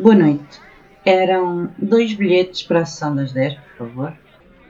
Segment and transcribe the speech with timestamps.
[0.00, 0.58] Boa noite.
[1.04, 4.14] Eram dois bilhetes para a sessão das 10, por favor.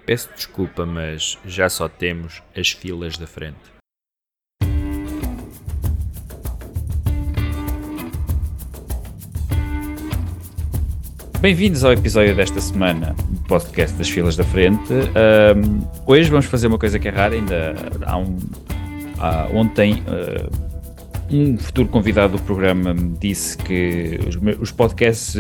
[0.05, 3.57] Peço desculpa, mas já só temos as filas da frente.
[11.41, 14.93] Bem-vindos ao episódio desta semana do podcast das filas da frente.
[14.93, 18.37] Um, hoje vamos fazer uma coisa que é rara, ainda há um.
[19.17, 20.70] Há, ontem uh,
[21.31, 25.37] um futuro convidado do programa me disse que os, os podcasts,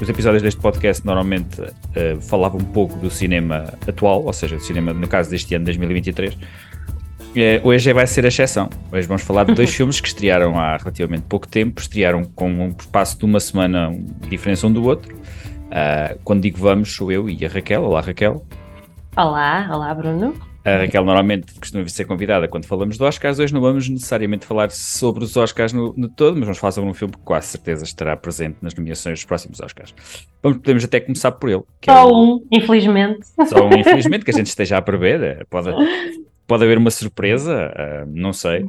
[0.00, 4.62] os episódios deste podcast normalmente uh, falavam um pouco do cinema atual, ou seja, do
[4.62, 6.34] cinema, no caso deste ano, 2023.
[6.34, 6.38] Uh,
[7.62, 8.68] hoje vai ser a exceção.
[8.92, 12.74] Hoje vamos falar de dois filmes que estrearam há relativamente pouco tempo, estrearam com um
[12.78, 15.14] espaço de uma semana de diferença um do outro.
[15.14, 17.82] Uh, quando digo vamos, sou eu e a Raquel.
[17.82, 18.44] Olá, Raquel.
[19.16, 20.49] Olá, olá, Bruno.
[20.62, 23.38] A Raquel normalmente costuma ser convidada quando falamos de Oscars.
[23.38, 26.90] Hoje não vamos necessariamente falar sobre os Oscars no, no todo, mas vamos falar sobre
[26.90, 29.94] um filme que quase certeza estará presente nas nomeações dos próximos Oscars.
[30.42, 31.62] Vamos, podemos até começar por ele.
[31.82, 32.34] Só é o...
[32.34, 33.26] um, infelizmente.
[33.46, 35.22] Só um, infelizmente, que a gente esteja a prever.
[35.22, 35.70] Eh, pode,
[36.46, 38.66] pode haver uma surpresa, uh, não sei.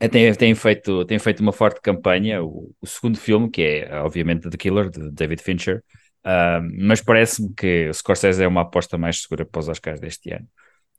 [0.00, 2.42] É, tem, tem, feito, tem feito uma forte campanha.
[2.42, 5.82] O, o, segundo filme, que é obviamente The Killer, de David Fincher,
[6.24, 10.48] Uh, mas parece-me que Scorsese é uma aposta mais segura para os Oscars deste ano.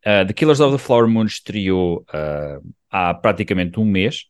[0.05, 4.25] Uh, the Killers of the Flower Moon estreou uh, há praticamente um mês,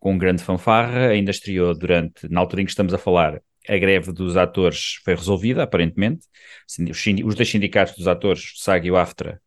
[0.00, 4.10] com grande fanfarra, ainda estreou durante, na altura em que estamos a falar, a greve
[4.10, 6.26] dos atores foi resolvida, aparentemente.
[6.66, 9.40] Os, os dois sindicatos dos atores, o SAG e o AFTRA,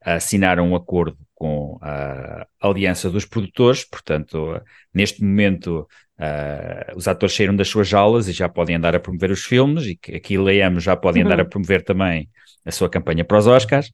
[0.00, 4.60] assinaram um acordo com a aliança dos produtores, portanto,
[4.92, 9.30] neste momento Uh, os atores saíram das suas aulas e já podem andar a promover
[9.30, 11.28] os filmes, e que aqui leamos já podem uhum.
[11.28, 12.28] andar a promover também
[12.64, 13.88] a sua campanha para os Oscars.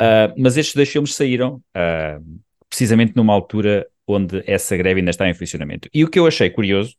[0.00, 5.28] Uh, mas estes dois filmes saíram uh, precisamente numa altura onde essa greve ainda está
[5.28, 5.88] em funcionamento.
[5.92, 6.94] E o que eu achei curioso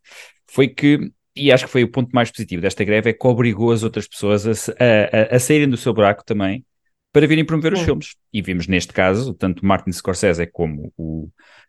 [0.47, 3.71] foi que, e acho que foi o ponto mais positivo desta greve, é que obrigou
[3.71, 6.63] as outras pessoas a, a, a saírem do seu buraco também
[7.11, 8.15] para virem promover os filmes.
[8.31, 11.27] E vimos neste caso, tanto Martin Scorsese como o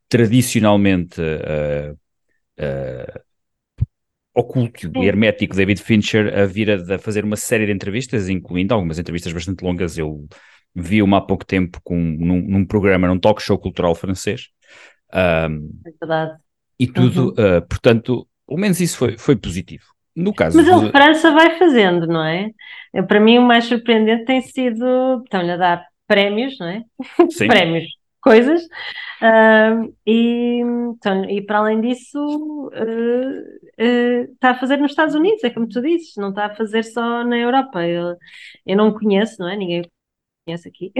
[0.09, 1.97] tradicionalmente uh,
[2.61, 3.21] uh,
[4.35, 8.75] oculto e hermético David Fincher a vir a, a, fazer uma série de entrevistas, incluindo
[8.75, 9.99] algumas entrevistas bastante longas.
[9.99, 10.27] Eu
[10.75, 14.49] vi uma há pouco tempo com, num, num programa, num talk show cultural francês.
[15.13, 16.39] Um, é verdade.
[16.79, 17.59] E tudo, uhum.
[17.59, 19.85] uh, portanto, pelo menos isso foi, foi positivo.
[20.15, 22.51] No caso Mas a França vai fazendo, não é?
[23.07, 25.23] Para mim, o mais surpreendente tem sido.
[25.25, 26.83] Estão-lhe a dar prémios, não é?
[27.31, 27.47] Sim.
[27.49, 27.85] prémios
[28.21, 28.63] coisas.
[29.23, 35.45] Uh, e, então, e para além disso, uh, uh, está a fazer nos Estados Unidos,
[35.45, 37.87] é como tu dizes, não está a fazer só na Europa.
[37.87, 38.17] Eu,
[38.67, 39.57] eu não conheço, não é?
[39.57, 39.83] Ninguém
[40.45, 40.93] conhece aqui.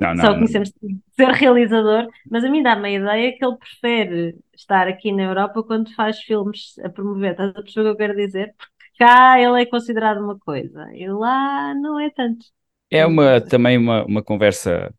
[0.00, 0.72] Não, não, só conhecemos
[1.12, 5.62] ser realizador, mas a mim dá-me a ideia que ele prefere estar aqui na Europa
[5.62, 7.32] quando faz filmes a promover.
[7.32, 8.54] Estás a perceber o que eu quero dizer?
[8.56, 12.46] Porque cá ele é considerado uma coisa e lá não é tanto.
[12.90, 14.94] É uma, também uma, uma conversa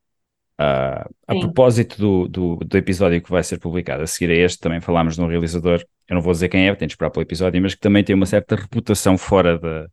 [0.59, 4.59] Uh, a propósito do, do, do, episódio que vai ser publicado a seguir a este,
[4.59, 7.23] também falámos de um realizador, eu não vou dizer quem é, tem de esperar pelo
[7.23, 9.87] episódio, mas que também tem uma certa reputação fora da,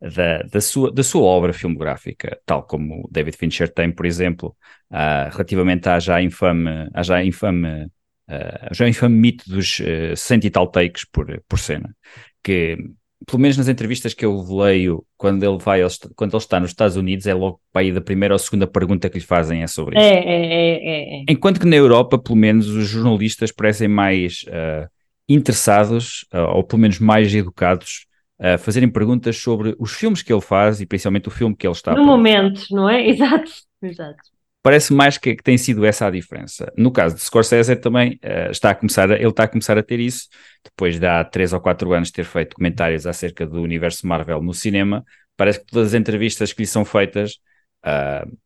[0.00, 4.56] da, da, sua, da sua obra filmográfica, tal como David Fincher tem, por exemplo,
[4.90, 10.46] uh, relativamente à já infame, à já infame, uh, já infame mito dos uh, cento
[10.46, 11.94] e tal takes por, por cena,
[12.42, 12.78] que
[13.26, 15.80] pelo menos nas entrevistas que eu leio, quando ele vai,
[16.14, 19.08] quando ele está nos Estados Unidos, é logo para ir da primeira ou segunda pergunta
[19.10, 20.06] que lhe fazem é sobre isso.
[20.06, 21.24] É, é, é, é.
[21.28, 24.88] Enquanto que na Europa, pelo menos, os jornalistas parecem mais uh,
[25.28, 28.06] interessados, uh, ou pelo menos mais educados,
[28.40, 31.66] a uh, fazerem perguntas sobre os filmes que ele faz e principalmente o filme que
[31.66, 33.04] ele está No momento, não é?
[33.10, 33.50] Exato,
[33.82, 36.72] exato parece mais que, que, tem sido essa a diferença.
[36.76, 39.82] No caso de Scorsese também uh, está a começar, a, ele está a começar a
[39.82, 40.28] ter isso,
[40.64, 44.52] depois de há 3 ou 4 anos ter feito comentários acerca do universo Marvel no
[44.52, 45.04] cinema,
[45.36, 47.38] parece que todas as entrevistas que lhe são feitas
[47.84, 48.38] uh,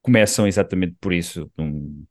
[0.00, 2.04] começam exatamente por isso, um,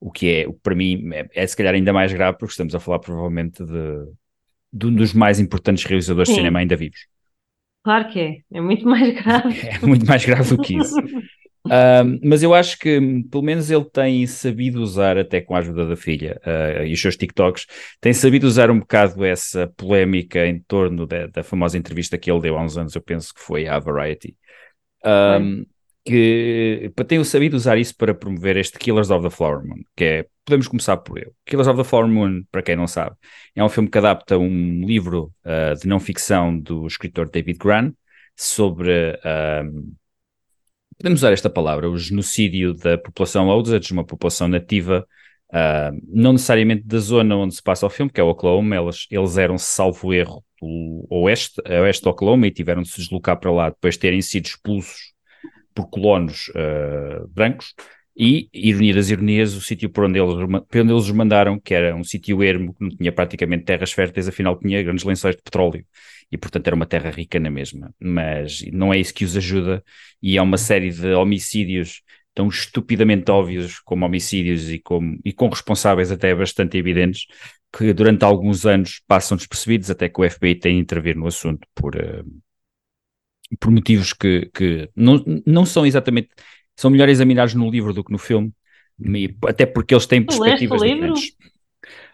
[0.00, 2.80] o que é, para mim, é, é, se calhar ainda mais grave, porque estamos a
[2.80, 4.12] falar provavelmente de,
[4.72, 6.34] de um dos mais importantes realizadores Sim.
[6.34, 7.06] de cinema ainda vivos.
[7.82, 9.54] Claro que é, é muito mais grave.
[9.82, 10.96] É muito mais grave do que isso.
[12.22, 15.96] mas eu acho que pelo menos ele tem sabido usar, até com a ajuda da
[15.96, 17.66] filha uh, e os seus TikToks,
[18.00, 22.40] tem sabido usar um bocado essa polémica em torno da, da, famosa entrevista que ele
[22.40, 24.36] deu há uns anos, eu penso que foi à Variety.
[25.04, 25.64] Um,
[26.04, 30.26] que tem sabido usar isso para promover este Killers of the Flower Moon, que é,
[30.44, 31.32] podemos começar por ele.
[31.44, 33.16] Killers of the Flower Moon, para quem não sabe,
[33.54, 37.92] é um filme que adapta um livro uh, de não ficção do escritor David Gran
[38.36, 39.18] sobre
[40.96, 45.06] podemos usar esta palavra, o genocídio da população Osage, uma população nativa,
[45.50, 49.06] uh, não necessariamente da zona onde se passa o filme, que é o Oklahoma, eles,
[49.10, 53.50] eles eram, salvo erro, do oeste, oeste de Oklahoma e tiveram de se deslocar para
[53.50, 55.12] lá depois de terem sido expulsos
[55.74, 57.74] por colonos uh, brancos.
[58.18, 61.74] E, ironia das ironias, o sítio por onde eles, por onde eles os mandaram, que
[61.74, 65.42] era um sítio ermo, que não tinha praticamente terras férteis, afinal tinha grandes lençóis de
[65.42, 65.84] petróleo.
[66.30, 67.94] E, portanto, era uma terra rica na mesma.
[68.00, 69.82] Mas não é isso que os ajuda.
[70.22, 72.02] E é uma série de homicídios
[72.34, 77.26] tão estupidamente óbvios como homicídios e, como, e com responsáveis até bastante evidentes,
[77.74, 81.66] que durante alguns anos passam despercebidos até que o FBI tem de intervir no assunto
[81.74, 82.24] por, uh,
[83.58, 86.28] por motivos que, que não, não são exatamente
[86.76, 88.52] são melhor examinados no livro do que no filme,
[89.46, 91.32] até porque eles têm perspectivas diferentes.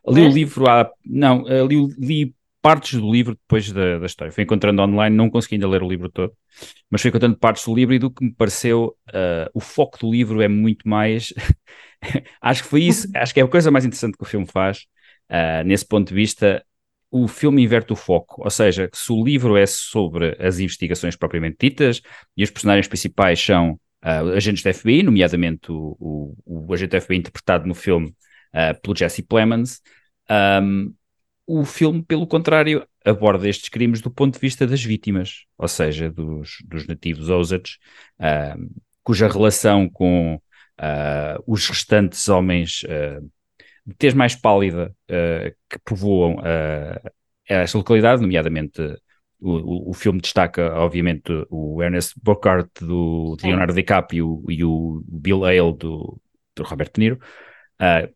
[0.06, 0.90] Li o livro há.
[1.04, 4.32] Não, li, li partes do livro depois da, da, história.
[4.32, 6.32] Fui encontrando online, não consegui ainda ler o livro todo,
[6.88, 10.10] mas fui encontrando partes do livro e do que me pareceu, uh, o foco do
[10.10, 11.34] livro é muito mais.
[12.40, 14.86] acho que foi isso, acho que é a coisa mais interessante que o filme faz,
[15.28, 16.64] uh, nesse ponto de vista.
[17.10, 21.58] O filme inverte o foco, ou seja, se o livro é sobre as investigações propriamente
[21.60, 22.00] ditas
[22.34, 23.72] e os personagens principais são
[24.02, 28.14] uh, agentes da FBI, nomeadamente o, o, o, agente da FBI interpretado no filme
[28.82, 29.80] pelo Jesse Plemons.
[30.30, 30.94] Um,
[31.46, 36.10] o filme, pelo contrário, aborda estes crimes do ponto de vista das vítimas, ou seja,
[36.10, 37.78] dos, dos nativos Osage,
[38.18, 43.28] uh, cuja relação com uh, os restantes homens uh,
[43.84, 44.94] de tez mais pálida
[45.68, 46.36] que povoam
[47.44, 48.80] esta localidade, nomeadamente
[49.40, 55.76] o, o, filme destaca, obviamente, o Ernest Burkhardt do Leonardo DiCaprio e o Bill Hale
[55.76, 56.20] do,
[56.54, 57.18] do Robert De Niro.
[57.80, 58.08] Uh,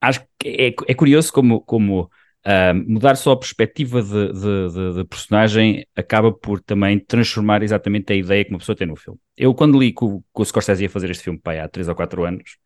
[0.00, 4.94] acho que é, é, curioso como, como uh, mudar só a perspectiva de, de, de,
[4.96, 9.18] de, personagem acaba por também transformar exatamente a ideia que uma pessoa tem no filme.
[9.36, 11.88] Eu, quando li que o, que o Scorsese ia fazer este filme pai, há 3
[11.88, 12.56] ou 4 anos,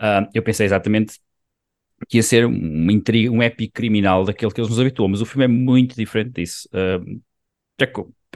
[0.00, 1.18] uh, eu pensei exatamente
[2.08, 5.26] que ia ser um, intriga, um épico criminal daquele que eles nos habituam, mas o
[5.26, 6.68] filme é muito diferente disso.
[6.72, 7.20] Uh,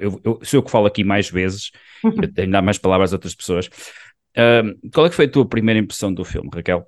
[0.01, 1.71] eu, eu, sou eu que falo aqui mais vezes,
[2.05, 3.69] eu tenho de dar mais palavras a outras pessoas.
[4.37, 6.87] Uh, qual é que foi a tua primeira impressão do filme, Raquel?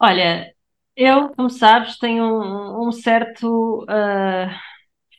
[0.00, 0.52] Olha,
[0.96, 3.84] eu, como sabes, tenho um, um certo.
[3.84, 4.50] Uh,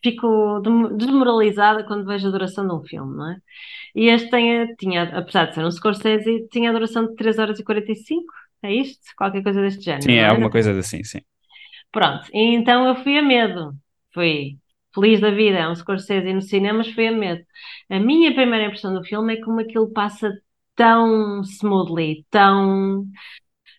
[0.01, 0.61] fico
[0.95, 3.37] desmoralizada quando vejo a duração de um filme, não é?
[3.95, 7.59] E este tem, tinha, apesar de ser um Scorsese, tinha a duração de 3 horas
[7.59, 9.01] e 45 é isto?
[9.17, 10.03] Qualquer coisa deste género.
[10.03, 11.19] Sim, é alguma coisa assim, sim.
[11.91, 13.73] Pronto, então eu fui a medo.
[14.13, 14.57] Fui
[14.93, 17.43] feliz da vida, é um Scorsese no cinema, mas fui a medo.
[17.89, 20.31] A minha primeira impressão do filme é como aquilo passa
[20.75, 23.05] tão smoothly, tão.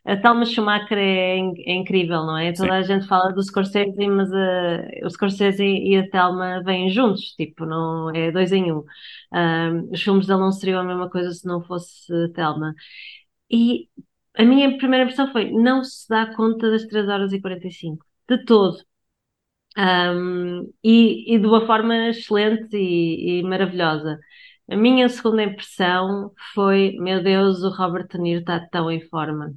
[0.05, 2.55] A Thelma Schumacher é, é incrível, não é?
[2.55, 2.63] Sim.
[2.63, 7.35] Toda a gente fala do Scorsese, mas uh, o Scorsese e a Thelma vêm juntos,
[7.37, 8.85] tipo, não é dois em um.
[9.93, 12.75] os filmes dele não seriam a mesma coisa se não fosse a Thelma.
[13.51, 13.89] E
[14.37, 18.45] a minha primeira impressão foi: não se dá conta das 3 horas e 45, de
[18.45, 18.79] todo.
[19.79, 24.19] Um, e, e, de uma forma excelente e, e, maravilhosa.
[24.71, 29.55] A minha segunda impressão foi: meu Deus, o Robert De Niro está tão em forma.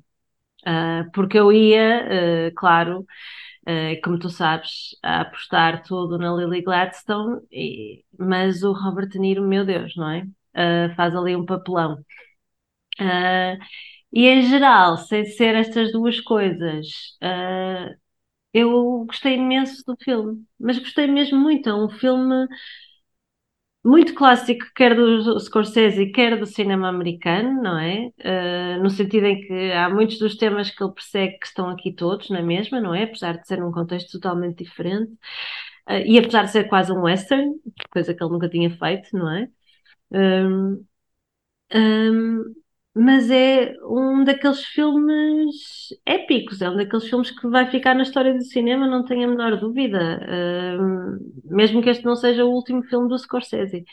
[0.66, 3.02] Uh, porque eu ia, uh, claro,
[3.68, 9.20] uh, como tu sabes, a apostar tudo na Lily Gladstone, e, mas o Robert De
[9.20, 10.26] Niro, meu Deus, não é?
[10.96, 11.98] faz ali um papelão.
[14.12, 16.88] E em geral, sem ser estas duas coisas,
[18.54, 21.70] eu gostei imenso do filme, mas gostei mesmo muito.
[21.70, 22.48] É um filme
[23.84, 28.08] muito clássico, quer do Scorsese, quer do cinema americano, não é?
[28.20, 31.94] Uh, no sentido em que há muitos dos temas que ele persegue que estão aqui
[31.94, 33.04] todos na mesma, não é?
[33.04, 35.12] Apesar de ser num contexto totalmente diferente.
[35.90, 37.54] Uh, e apesar de ser quase um western,
[37.92, 39.50] coisa que ele nunca tinha feito, não é?
[40.12, 40.86] Um,
[41.74, 42.44] um,
[42.96, 45.56] mas é um daqueles filmes
[46.06, 49.28] épicos, é um daqueles filmes que vai ficar na história do cinema, não tenho a
[49.28, 53.84] menor dúvida, uh, mesmo que este não seja o último filme do Scorsese.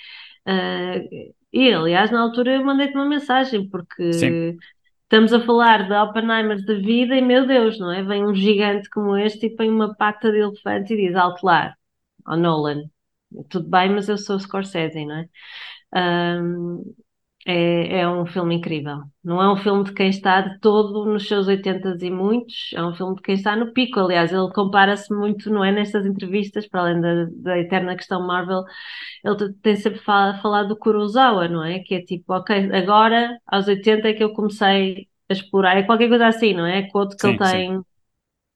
[0.46, 4.58] Uh, e aliás, na altura eu mandei-te uma mensagem, porque Sim.
[5.04, 8.02] estamos a falar de Oppenheimer de vida e meu Deus, não é?
[8.02, 11.74] Vem um gigante como este e põe uma pata de elefante e diz alto lá,
[12.26, 12.82] ao Nolan.
[13.48, 15.28] Tudo bem, mas eu sou Scorsese, não é?
[16.42, 17.09] Um, ah,
[17.50, 19.02] é, é um filme incrível.
[19.24, 22.82] Não é um filme de quem está de todo nos seus 80 e muitos, é
[22.82, 23.98] um filme de quem está no pico.
[24.00, 25.72] Aliás, ele compara-se muito, não é?
[25.72, 28.62] Nestas entrevistas, para além da, da eterna questão Marvel,
[29.24, 31.80] ele tem sempre falado do Kurosawa, não é?
[31.80, 36.08] Que é tipo, ok, agora aos 80 é que eu comecei a explorar, é qualquer
[36.08, 36.78] coisa assim, não é?
[36.78, 37.82] É quote que sim, ele tem,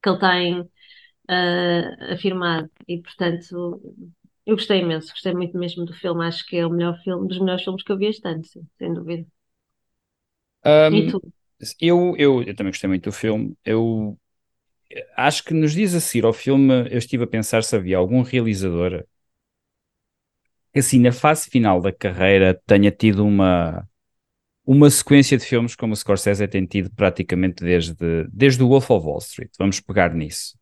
[0.03, 2.71] que ele tem uh, afirmado.
[2.89, 3.81] E portanto,
[4.47, 6.25] eu gostei imenso, gostei muito mesmo do filme.
[6.27, 8.67] Acho que é o melhor filme, dos melhores filmes que eu vi este ano, sim,
[8.79, 9.27] sem dúvida.
[10.97, 11.21] E Um, tu?
[11.81, 13.57] eu, eu, eu também gostei muito do filme.
[13.65, 14.19] Eu,
[15.17, 18.23] acho que nos dias a seguir ao filme eu estive a pensar se havia algum
[18.23, 19.05] realizador
[20.73, 23.87] que assim na fase final da carreira tenha tido uma
[24.67, 27.95] uma sequência de filmes como o Scorsese tem tido praticamente desde,
[28.33, 29.51] desde o Wolf of Wall Street.
[29.59, 30.57] Vamos pegar nisso.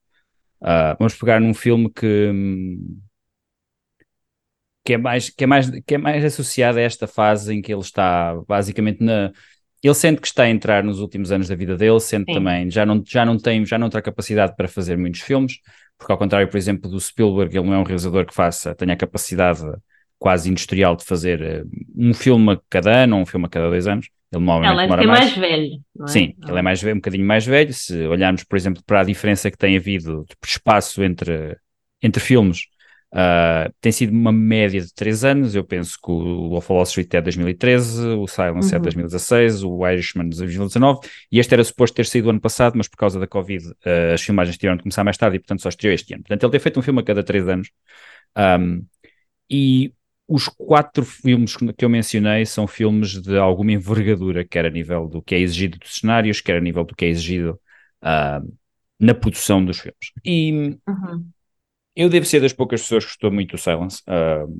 [0.62, 2.06] Uh, vamos pegar num filme que,
[4.84, 7.72] que, é mais, que, é mais, que é mais associado a esta fase em que
[7.72, 9.32] ele está basicamente na.
[9.82, 12.34] Ele sente que está a entrar nos últimos anos da vida dele, sente Sim.
[12.34, 15.58] também, já não, já não tem, já não terá capacidade para fazer muitos filmes,
[15.98, 18.92] porque ao contrário, por exemplo, do Spielberg, ele não é um realizador que faça, tenha
[18.92, 19.60] a capacidade
[20.20, 23.68] quase industrial de fazer uh, um filme a cada ano ou um filme a cada
[23.68, 24.08] dois anos.
[24.32, 25.20] Ele normalmente demora ser mais.
[25.20, 26.08] mais velho, não é?
[26.08, 27.74] Sim, ele é mais velho, um bocadinho mais velho.
[27.74, 31.56] Se olharmos, por exemplo, para a diferença que tem havido de espaço entre,
[32.00, 32.66] entre filmes,
[33.12, 35.54] uh, tem sido uma média de 3 anos.
[35.54, 38.82] Eu penso que o Wolf of Wall Street é de 2013, o Silence é Uhum.
[38.82, 41.00] 2016, o Irishman de 2019,
[41.30, 44.22] e este era suposto ter saído ano passado, mas por causa da Covid uh, as
[44.22, 46.22] filmagens tiveram de começar mais tarde e, portanto, só estreou este ano.
[46.22, 47.70] Portanto, ele tem feito um filme a cada 3 anos.
[48.36, 48.84] Um,
[49.50, 49.92] e
[50.26, 55.20] os quatro filmes que eu mencionei são filmes de alguma envergadura, quer a nível do
[55.20, 57.60] que é exigido dos cenários, quer a nível do que é exigido
[58.02, 58.56] uh,
[58.98, 60.12] na produção dos filmes.
[60.24, 61.26] E Uhum.
[61.94, 64.02] Eu devo ser das poucas pessoas que gostou muito do Silence.
[64.08, 64.52] Uh,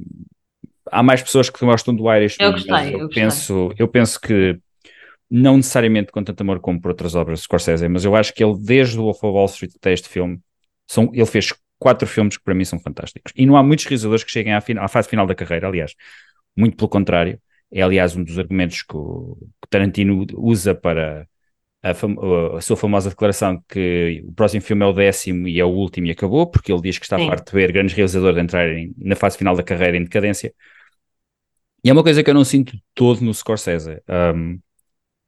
[0.91, 3.23] há mais pessoas que gostam do Irishman, Eu gostei, eu, eu gostei.
[3.23, 4.59] penso, eu penso que
[5.31, 8.45] não necessariamente com tanto amor como por outras obras de Scorsese, mas eu acho que
[8.45, 10.39] ele, desde o Wolf of Wall Street até este filme,
[10.87, 13.33] são, ele fez quatro filmes que para mim são fantásticos.
[13.35, 15.95] E não há muitos realizadores que cheguem à, à fase final da carreira, aliás,
[16.55, 17.41] muito pelo contrário.
[17.73, 21.27] É, aliás, um dos argumentos que o, que Tarantino usa para
[21.83, 22.17] a, fam-
[22.57, 25.69] a sua famosa declaração de que o próximo filme é o décimo e é o
[25.69, 27.21] último e acabou, porque ele diz que está Sim.
[27.21, 30.55] farto de ver grandes realizadores entrarem na fase final da carreira em decadência.
[31.85, 34.01] E é uma coisa que eu não sinto todo no Scorsese.
[34.09, 34.61] Um,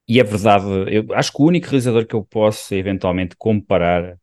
[0.08, 4.18] e é verdade, eu acho que o único realizador que eu posso eventualmente comparar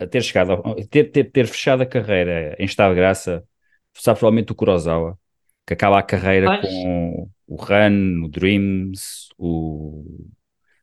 [0.00, 3.44] a ter chegado, ao- ter, ter, ter fechado a carreira em estado de graça,
[3.94, 5.18] sabe provavelmente o Kurosawa,
[5.66, 10.04] que acaba a carreira com o Run, o Dreams, o.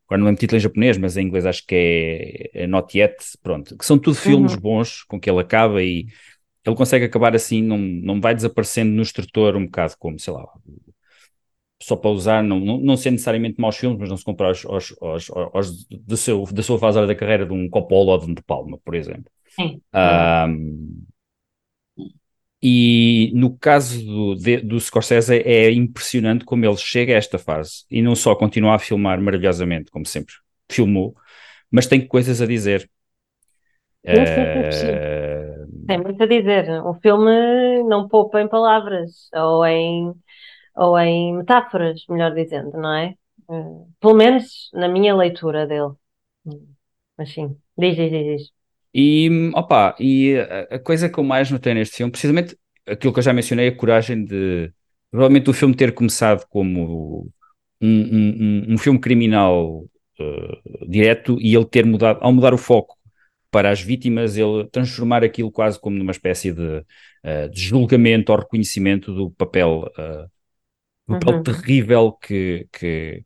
[0.07, 2.98] Agora não lembro o título em japonês, mas em inglês acho que é, é Not
[2.98, 4.62] Yet, pronto, que são tudo filmes Uhum.
[4.62, 6.07] bons com que ele acaba e
[6.65, 10.45] ele consegue acabar assim, não, não vai desaparecendo no estrutor um bocado como, sei lá,
[11.81, 14.65] só para usar, não, não, não ser necessariamente maus filmes, mas não se comprar aos,
[14.65, 18.31] aos, aos, aos do seu, da sua fase da carreira de um Coppola ou de
[18.31, 19.29] um De Palma, por exemplo.
[19.48, 19.81] Sim.
[22.63, 27.86] E no caso do, de- do Scorsese é impressionante como ele chega a esta fase
[27.91, 30.36] e não só continua a filmar maravilhosamente, como sempre
[30.72, 31.15] filmou,
[31.72, 32.89] mas tem coisas a dizer.
[34.03, 36.70] Eh, Tem muito a dizer.
[36.86, 40.13] O filme não poupa em palavras ou em,
[40.75, 43.15] ou em metáforas, melhor dizendo, não é?
[43.51, 45.93] Eh, Pelo menos na minha leitura dele.
[47.17, 48.25] Mas sim, diz, diz, diz.
[48.41, 48.53] diz.
[48.94, 52.58] E, opa, e a, a coisa que eu mais notei neste filme, precisamente
[52.88, 54.72] aquilo que eu já mencionei, a coragem de,
[55.12, 57.30] provavelmente o filme ter começado como
[57.82, 59.86] um, um, um- filme criminal
[60.20, 62.98] eh, direto e ele ter mudado, ao mudar o foco
[63.52, 66.84] para as vítimas, ele transformar aquilo quase como numa espécie de,
[67.24, 70.26] eh, de julgamento ou reconhecimento do papel, eh,
[71.08, 71.44] do papel Uhum.
[71.44, 73.26] terrível que, que,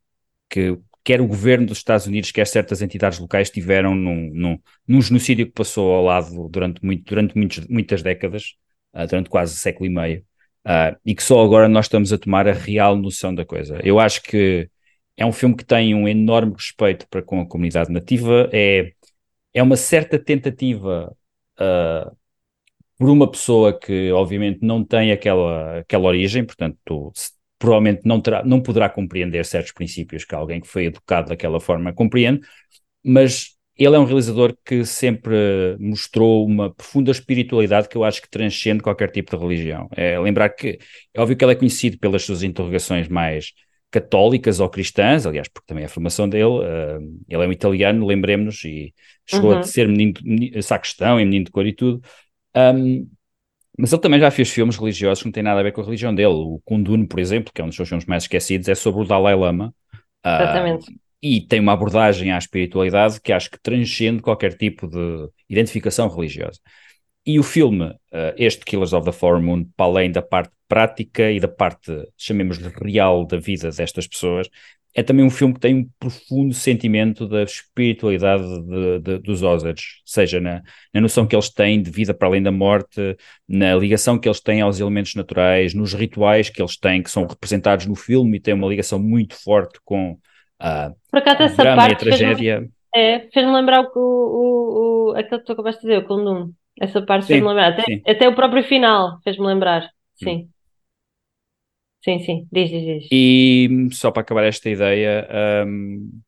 [0.50, 5.02] que quer o governo dos Estados Unidos, quer certas entidades locais tiveram num, num, num
[5.02, 8.56] genocídio que passou ao lado durante, muito, durante muitos, muitas décadas,
[8.94, 10.26] ah, durante quase século e meio,
[10.66, 13.80] ah, e que só agora nós estamos a tomar a real noção da coisa.
[13.86, 14.70] Eu acho que
[15.16, 18.92] é um filme que tem um enorme respeito para com a comunidade nativa, é,
[19.54, 21.16] é uma certa tentativa
[21.58, 22.12] ah,
[22.98, 28.44] por uma pessoa que obviamente não tem aquela, aquela origem, portanto, se- provavelmente não, terá,
[28.44, 32.42] não poderá compreender certos princípios que alguém que foi educado daquela forma compreende,
[33.04, 38.30] mas ele é um realizador que sempre mostrou uma profunda espiritualidade que eu acho que
[38.30, 39.88] transcende qualquer tipo de religião.
[39.96, 40.80] É lembrar que
[41.14, 43.54] é óbvio que ele é conhecido pelas suas interrogações mais
[43.92, 46.64] católicas ou cristãs, aliás, porque também é a formação dele.
[46.66, 46.98] ah,
[47.30, 48.94] ele é um italiano, lembremos-nos, e
[49.26, 49.60] chegou Uhum.
[49.60, 52.02] a ser menino, menino, sacristão e menino de cor e tudo.
[52.56, 53.10] Um,
[53.78, 55.84] mas ele também já fez filmes religiosos que não têm nada a ver com a
[55.84, 56.34] religião dele.
[56.34, 59.06] O Kundun, por exemplo, que é um dos seus filmes mais esquecidos, é sobre o
[59.06, 59.74] Dalai Lama.
[60.24, 61.00] Ah, Exatamente.
[61.22, 66.60] e tem uma abordagem à espiritualidade que acho que transcende qualquer tipo de identificação religiosa.
[67.28, 71.30] E o filme, ah, este Killers of the Flower Moon, para além da parte prática
[71.30, 74.48] e da parte, chamemos-lhe, real da vida destas pessoas,
[74.96, 80.02] é também um filme que tem um profundo sentimento da espiritualidade de- de- dos Osage,
[80.06, 83.16] seja na, na noção que eles têm de vida para além da morte,
[83.48, 87.28] na ligação que eles têm aos elementos naturais, nos rituais que eles têm, que são
[87.28, 90.18] representados no filme e têm uma ligação muito forte com
[90.60, 92.70] ah, Por acaso, essa drama e a parte fez-me tragédia.
[92.96, 96.54] É, fez-me lembrar o, o, o, aquele que tu acabaste de dizer, o Kundum.
[96.80, 97.70] Essa parte fez-me lembrar.
[97.74, 99.90] Até, até o próprio final fez-me lembrar.
[100.16, 100.50] Sim.
[102.04, 102.48] Sim, sim.
[102.52, 103.06] Diz, diz, diz.
[103.12, 105.28] E só para acabar esta ideia,
[105.66, 106.22] hum,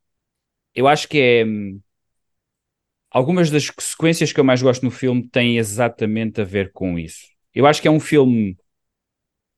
[0.75, 1.45] eu acho que é.
[1.45, 1.81] hum,
[3.11, 7.27] Algumas das sequências que eu mais gosto no filme têm exatamente a ver com isso.
[7.53, 8.55] Eu acho que é um filme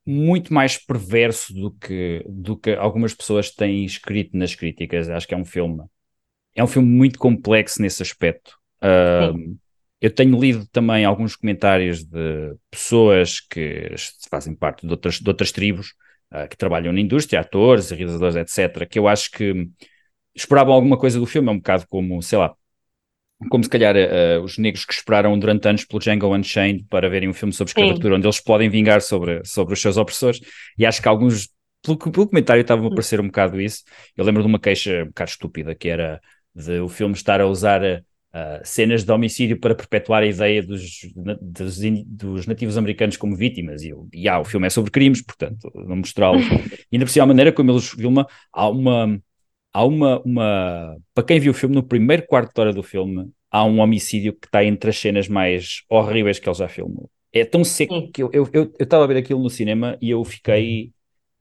[0.06, 5.10] muito mais perverso do que, do que algumas pessoas têm escrito nas críticas.
[5.10, 5.84] Acho que é um filme.
[6.56, 8.58] É um filme muito complexo nesse aspecto.
[8.84, 9.58] Hum,
[10.02, 13.94] eu tenho lido também alguns comentários de pessoas que
[14.32, 15.94] fazem parte de outras, de outras tribos,
[16.32, 19.70] ah, que trabalham na indústria, atores, realizadores, etc., que eu acho que
[20.34, 21.50] esperavam alguma coisa do filme.
[21.50, 22.56] É um bocado como, sei lá,
[23.52, 27.30] como se calhar ah, os negros que esperaram durante anos pelo Django Unchained para verem
[27.30, 27.82] um filme sobre Sim.
[27.82, 30.42] escravatura, onde eles podem vingar sobre, sobre os seus opressores.
[30.80, 31.48] E acho que alguns,
[31.84, 33.84] pelo, pelo comentário, estavam a parecer um bocado isso.
[34.18, 36.20] Eu lembro de uma queixa um bocado estúpida, que era
[36.56, 38.04] de o filme estar a usar
[38.34, 41.02] ah, cenas de homicídio para perpetuar a ideia dos,
[41.42, 43.84] dos, dos nativos americanos como vítimas.
[43.84, 46.46] E eu, e, ah, o filme é sobre crimes, portanto, não mostrá-los.
[46.90, 49.22] e ainda por cima, a maneira como eles filmam, há uma.
[49.74, 50.98] Há uma, uma.
[51.14, 54.34] Para quem viu o filme, no primeiro quarto de hora do filme, há um homicídio
[54.34, 57.10] que está entre as cenas mais horríveis que ele já filmou.
[57.34, 58.12] É tão seco Sim.
[58.12, 60.94] que eu estava eu, eu, estava a ver aquilo no cinema e eu fiquei.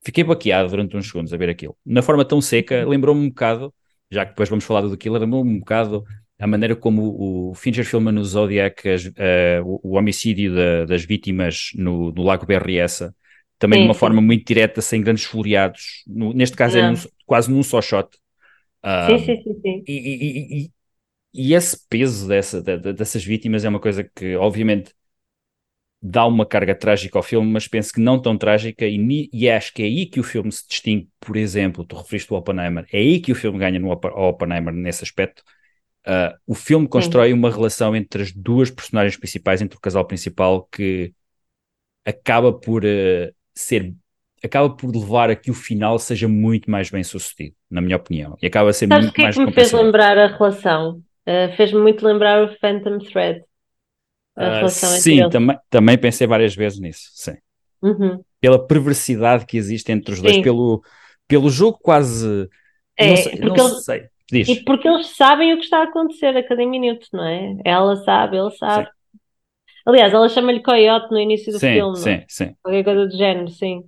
[0.03, 1.77] Fiquei baqueado durante uns segundos a ver aquilo.
[1.85, 3.73] Na forma tão seca, lembrou-me um bocado,
[4.11, 6.05] já que depois vamos falar do Killer, lembrou-me um bocado
[6.41, 10.87] a maneira como o, o Fincher filma no Zodiac as- eh, o, o homicídio da-
[10.87, 13.15] das vítimas no, no Lago Berryessa,
[13.59, 13.95] também Sim, de uma sim.
[13.95, 16.03] forma muito direta, sem grandes floreados.
[16.07, 16.91] No- neste caso é Não.
[16.91, 18.09] num- quase num só shot.
[18.83, 19.89] Ah, Sim, sim, sim, sim.
[19.89, 20.73] e, e- e-
[21.35, 24.95] e- esse peso dessa, de- de- dessas vítimas é uma coisa que, obviamente,
[26.03, 29.73] dá uma carga trágica ao filme, mas penso que não tão trágica, e, e acho
[29.73, 32.99] que é aí que o filme se distingue, por exemplo, tu referiste ao Oppenheimer, é
[32.99, 35.43] aí que o filme ganha no Oppenheimer nesse aspecto.
[36.04, 40.66] Ah, o filme constrói uma relação entre as duas personagens principais, entre o casal principal,
[40.73, 41.12] que
[42.04, 43.95] acaba por eh, ser.
[44.42, 48.39] Acaba por levar a que o final seja muito mais bem sucedido, na minha opinião.
[48.41, 51.02] E acaba a ser Sabes muito que é mais que me fez lembrar a relação?
[51.26, 53.45] Uh, fez-me muito lembrar o Phantom Thread.
[54.34, 57.34] A relação entre sim, também, também pensei várias vezes nisso, sim.
[57.82, 58.23] Uhum.
[58.41, 60.43] Pela perversidade que existe entre os dois, Sim.
[60.43, 60.82] pelo,
[61.28, 62.49] pelo jogo quase.
[62.97, 64.08] É, não sei, não eles- sei.
[64.30, 64.49] Diz.
[64.49, 67.56] E porque eles sabem o que está a acontecer a cada minuto, não é?
[67.64, 68.88] Ela sabe, ele sabe.
[69.86, 72.21] Aliás, ela chama-lhe coiote no início do Sim, filme, é?
[72.21, 72.54] sim, sim.
[72.62, 73.84] Qualquer coisa do género, sim.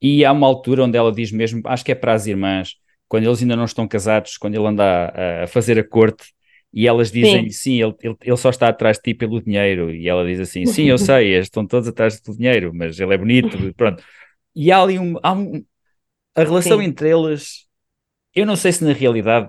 [0.00, 2.74] E há uma altura onde ela diz mesmo, acho que é para as irmãs,
[3.08, 6.24] quando eles ainda não estão casados, quando ele anda a, a fazer a corte,
[6.72, 10.08] e elas dizem, sim, ele, ele, ele só está atrás de ti pelo dinheiro, e
[10.08, 13.56] ela diz assim, sim, eu sei, estão todos atrás do dinheiro, mas ele é bonito,
[13.74, 14.02] pronto.
[14.54, 15.64] E há ali um, há um
[16.34, 16.88] a relação Sim.
[16.88, 17.66] entre eles,
[18.34, 19.48] eu não sei se na realidade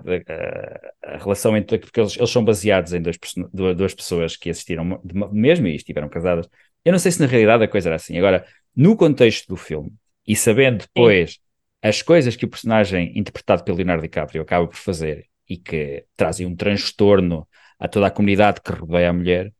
[1.04, 3.18] a, a relação entre, porque eles, eles são baseados em dois,
[3.52, 5.00] duas, pessoas que assistiram
[5.32, 6.48] mesmo e estiveram casadas,
[6.84, 8.16] eu não sei se na realidade a coisa era assim.
[8.18, 9.92] Agora, no contexto do filme,
[10.26, 11.38] e sabendo depois
[11.82, 16.46] as coisas que o personagem interpretado pelo Leonardo DiCaprio acaba por fazer e que trazem
[16.46, 17.46] um transtorno
[17.78, 19.52] a toda a comunidade que rodeia a mulher,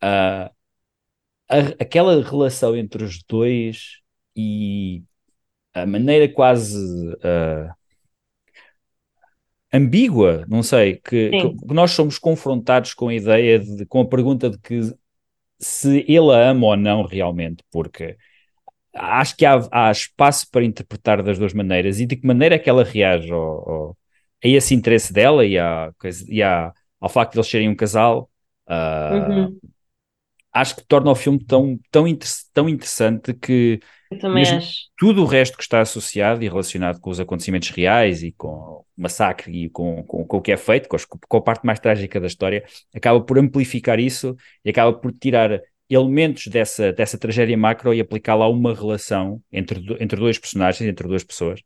[0.00, 0.50] ah,
[1.48, 4.00] a- aquela relação entre os dois
[4.34, 5.02] e
[5.74, 6.78] a maneira quase
[7.24, 7.74] ah,
[9.72, 14.50] ambígua, não sei, que, que nós somos confrontados com a ideia de, com a pergunta
[14.50, 14.80] de que
[15.60, 18.16] se ele a ama ou não realmente, porque
[18.94, 22.58] acho que há, há espaço para interpretar das duas maneiras e de que maneira é
[22.58, 23.98] que ela reage ao, ao-
[24.44, 25.92] a esse interesse dela e, à,
[26.28, 28.30] e à- ao facto de eles serem um casal.
[28.66, 29.60] ah, Uhum.
[30.58, 33.80] Acho que torna o filme tão, tão, inter- tão interessante que
[34.32, 34.72] mesmo- acho.
[34.96, 38.84] tudo o resto que está associado e relacionado com os acontecimentos reais e com o
[38.96, 40.96] massacre e com, com, com o que é feito, com,
[41.28, 42.64] com a parte mais trágica da história,
[42.94, 48.46] acaba por amplificar isso e acaba por tirar elementos dessa, dessa tragédia macro e aplicá-la
[48.46, 51.60] a uma relação entre, entre dois personagens, entre duas pessoas,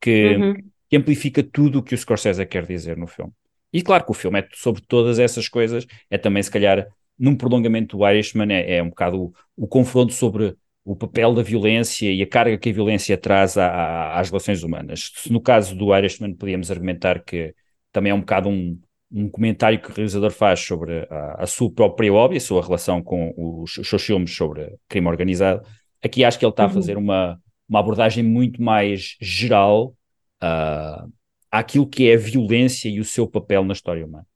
[0.00, 0.54] que, Uhum.
[0.88, 3.32] que amplifica tudo o que o Scorsese quer dizer no filme.
[3.72, 6.86] E claro que o filme é sobre todas essas coisas, é também se calhar
[7.18, 11.42] num prolongamento do Irishman, é, é um bocado o, o confronto sobre o papel da
[11.42, 15.12] violência e a carga que a violência traz à- à- às relações humanas.
[15.14, 17.54] Se no caso do Irishman podíamos argumentar que
[17.92, 18.78] também é um bocado um,
[19.10, 23.02] um comentário que o realizador faz sobre a, a sua própria óbvia, a sua relação
[23.02, 25.62] com os, os seus filmes sobre crime organizado,
[26.02, 26.72] aqui acho que ele está a Uhum.
[26.72, 29.94] fazer uma, uma abordagem muito mais geral
[30.40, 31.06] ah,
[31.50, 34.26] àquilo que é a violência e o seu papel na história humana.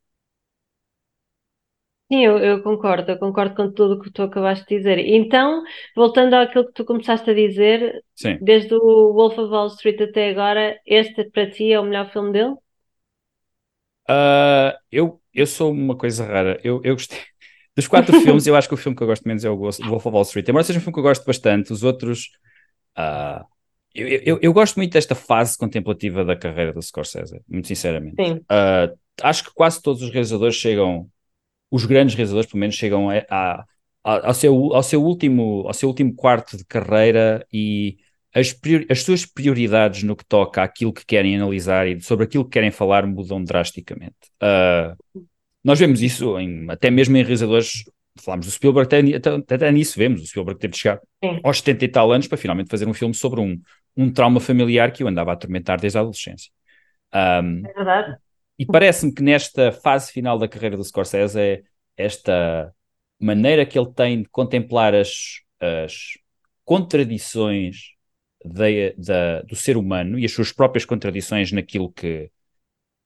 [2.10, 4.98] Sim, eu, eu concordo, eu concordo com tudo o que tu acabaste de dizer.
[4.98, 5.62] Então,
[5.94, 8.38] voltando àquilo que tu começaste a dizer, Sim.
[8.40, 12.32] desde o Wolf of Wall Street até agora, este para ti é o melhor filme
[12.32, 12.54] dele?
[14.08, 16.60] Uh, eu, eu sou uma coisa rara.
[16.62, 17.18] Eu, eu gostei.
[17.74, 19.80] Dos quatro filmes, eu acho que o filme que eu gosto menos é o Wolf
[20.06, 20.48] of Wall Street.
[20.48, 22.30] Embora seja um filme que eu gosto bastante, os outros.
[22.96, 23.44] Uh,
[23.94, 28.16] eu, eu, eu, gosto muito desta fase contemplativa da carreira do Scorsese, muito sinceramente.
[28.18, 28.32] Sim.
[28.34, 31.06] Uh, acho que quase todos os realizadores chegam,
[31.76, 33.64] os grandes realizadores, pelo menos, chegam a, a,
[34.02, 37.98] a, ao, seu, ao, seu último, ao seu último quarto de carreira e
[38.34, 42.44] as, priori, as suas prioridades no que toca àquilo que querem analisar e sobre aquilo
[42.44, 44.16] que querem falar mudam drasticamente.
[44.42, 45.24] Uh,
[45.62, 47.84] nós vemos isso em, até mesmo em realizadores,
[48.20, 51.40] falámos do Spielberg, até, até, até nisso vemos, o Spielberg teve de chegar Sim.
[51.42, 53.60] aos 70 e tal anos para finalmente fazer um filme sobre um,
[53.96, 56.50] um trauma familiar que o andava a atormentar desde a adolescência.
[57.14, 58.16] Um, é verdade.
[58.58, 61.62] E parece-me que nesta fase final da carreira do Scorsese, é
[61.96, 62.74] esta
[63.18, 66.18] maneira que ele tem de contemplar as, as
[66.64, 67.94] contradições
[68.44, 72.30] do ser humano e as suas próprias contradições naquilo que,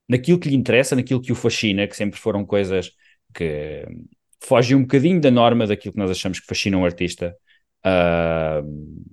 [0.09, 2.93] naquilo que lhe interessa, naquilo que o fascina, que sempre foram coisas
[3.35, 3.87] que
[4.43, 7.37] fogem um bocadinho da norma daquilo que nós achamos que fascina um artista.
[7.85, 9.05] Uh,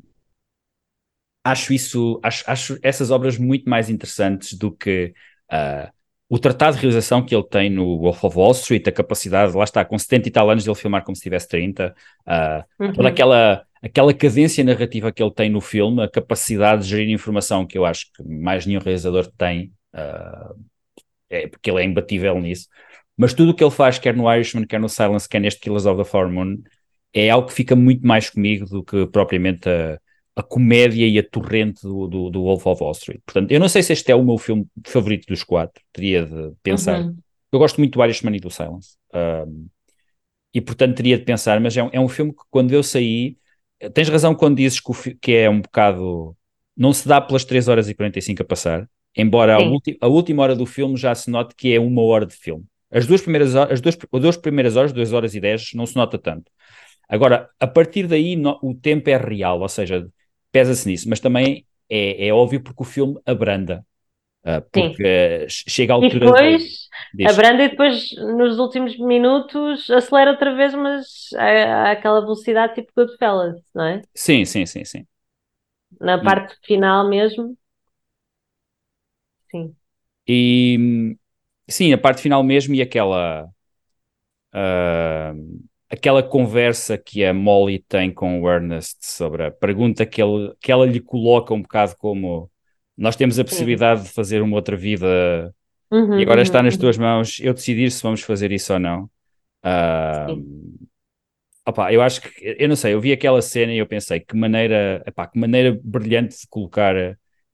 [1.43, 5.13] acho isso, acho, acho essas obras muito mais interessantes do que
[5.51, 5.91] uh,
[6.29, 9.63] o tratado de realização que ele tem no Wolf of Wall Street, a capacidade, lá
[9.63, 11.95] está, com 70 e tal anos de ele filmar como se tivesse 30,
[12.27, 12.93] uh, uhum.
[12.93, 17.65] toda aquela, aquela cadência narrativa que ele tem no filme, a capacidade de gerir informação
[17.65, 20.53] que eu acho que mais nenhum realizador tem, uh,
[21.29, 22.67] é porque ele é imbatível nisso.
[23.15, 25.85] Mas tudo o que ele faz, quer no Irishman, quer no Silence, quer neste Killers
[25.85, 26.57] of the Flower Moon,
[27.13, 29.97] é algo que fica muito mais comigo do que propriamente a,
[30.37, 33.19] a comédia e a torrente do, do, do, Wolf of Wall Street.
[33.25, 36.53] Portanto, eu não sei se este é o meu filme favorito dos quatro, teria de
[36.61, 37.01] pensar.
[37.01, 37.17] Uhum.
[37.51, 38.97] Eu gosto muito do Irishman e do Silence.
[39.11, 39.67] Um,
[40.53, 43.35] e portanto teria de pensar, mas é um, é um filme que quando eu saí,
[43.95, 46.37] tens razão quando dizes que, que, é um bocado.
[46.75, 50.55] Não se dá pelas 3 horas e 45 a passar, embora a, a, última hora
[50.55, 52.63] do filme já se note que é uma hora de filme.
[52.91, 55.87] As duas primeiras horas, as duas, as duas primeiras horas, 2 horas e 10, não
[55.87, 56.51] se nota tanto.
[57.09, 60.07] Agora, a partir daí, no, o tempo é real, ou seja,
[60.57, 63.85] pesa-se nisso, mas também é, é, óbvio porque o filme abranda.
[64.43, 65.65] Uh, porque Sim.
[65.69, 66.15] chega à altura.
[66.15, 67.27] E depois de...
[67.27, 73.61] abranda e depois nos últimos minutos acelera outra vez, mas a, aquela velocidade tipo Goodfellas,
[73.75, 74.01] não é?
[74.15, 75.05] Sim, sim, sim, sim.
[75.99, 76.65] Na parte e...
[76.65, 77.57] final mesmo.
[79.51, 79.75] Sim.
[80.27, 81.17] E
[81.69, 83.47] sim, a parte final mesmo e aquela.
[84.55, 90.53] Uh, aquela conversa que a Molly tem com o Ernest sobre a pergunta que, ele,
[90.59, 92.49] que ela lhe coloca um bocado como
[92.97, 94.07] nós temos a possibilidade Sim.
[94.07, 95.53] de fazer uma outra vida
[95.91, 96.79] uhum, e agora uhum, está nas uhum.
[96.79, 99.09] tuas mãos eu decidir se vamos fazer isso ou não.
[99.63, 100.87] Uh,
[101.65, 104.35] opa, eu acho que, eu não sei, eu vi aquela cena e eu pensei que
[104.35, 106.95] maneira, opa, que maneira brilhante de colocar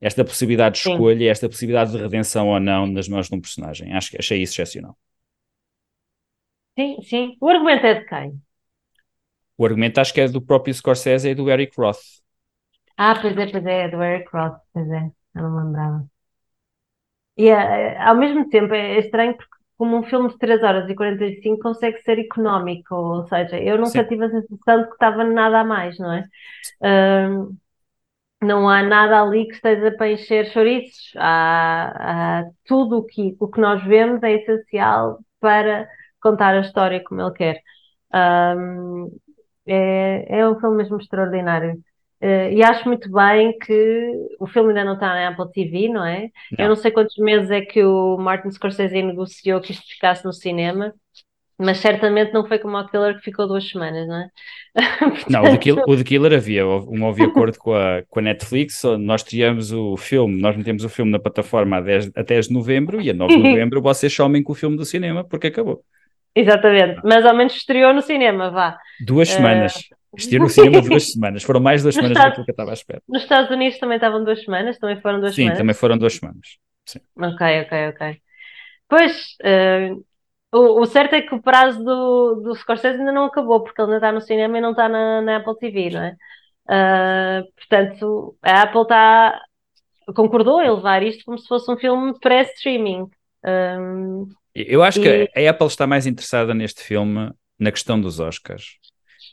[0.01, 1.27] esta possibilidade de escolha, Sim.
[1.27, 3.93] esta possibilidade de redenção ou não nas mãos de um personagem.
[3.93, 4.97] Acho que achei isso excepcional.
[6.77, 7.37] Sim, sim.
[7.41, 8.39] O argumento é de quem?
[9.57, 12.21] O argumento acho que é do próprio Scorsese e do Eric Roth.
[12.97, 16.09] Ah, pois é, pois é, é do Eric Roth, pois é, eu não me lembrava.
[17.37, 20.95] E é, ao mesmo tempo é estranho porque como um filme de 3 horas e
[20.95, 24.07] 45 consegue ser económico, ou seja, eu nunca Sim.
[24.07, 26.23] tive a sensação de que estava nada a mais, não é?
[26.81, 27.55] Uh,
[28.41, 31.13] não há nada ali que esteja para encher chouriços.
[31.17, 35.87] Há, há tudo o que, o que nós vemos é essencial para
[36.23, 37.61] contar a história como ele quer.
[38.13, 39.11] Um,
[39.67, 41.73] é, é um filme mesmo extraordinário.
[42.21, 46.05] Uh, e acho muito bem que o filme ainda não está na Apple TV, não
[46.05, 46.29] é?
[46.57, 46.65] Não.
[46.65, 50.31] Eu não sei quantos meses é que o Martin Scorsese negociou que isto ficasse no
[50.31, 50.93] cinema,
[51.57, 54.29] mas certamente não foi como o Killer que ficou duas semanas, não é?
[54.99, 55.25] Portanto...
[55.29, 58.23] Não, o The, Killer, o The Killer havia um óbvio acordo com a, com a
[58.23, 62.47] Netflix, nós teríamos o filme, nós metemos o filme na plataforma a 10, a 10
[62.47, 65.47] de novembro e a 9 de novembro vocês somem com o filme do cinema porque
[65.47, 65.83] acabou.
[66.35, 68.77] Exatamente, mas ao menos estreou no cinema, vá.
[69.05, 69.33] Duas uh...
[69.33, 69.73] semanas.
[70.15, 71.41] Estreou no cinema duas semanas.
[71.41, 73.01] Foram mais duas semanas do que eu estava à espera.
[73.09, 74.77] Nos Estados Unidos também estavam duas semanas?
[74.77, 75.57] Também foram duas Sim, semanas?
[75.57, 76.57] Sim, também foram duas semanas.
[76.85, 76.99] Sim.
[77.17, 78.21] Ok, ok, ok.
[78.87, 80.05] Pois, uh,
[80.55, 83.87] o, o, certo é que o prazo do, do Scorsese ainda não acabou, porque ele
[83.87, 86.15] ainda está no cinema e não está na, na Apple TV, não é?
[86.65, 89.41] Uh, portanto, a Apple está
[90.15, 93.09] concordou em levar isto como se fosse um filme pré-streaming.
[93.45, 95.27] Um, eu acho e...
[95.27, 98.77] que a Apple está mais interessada neste filme na questão dos Oscars.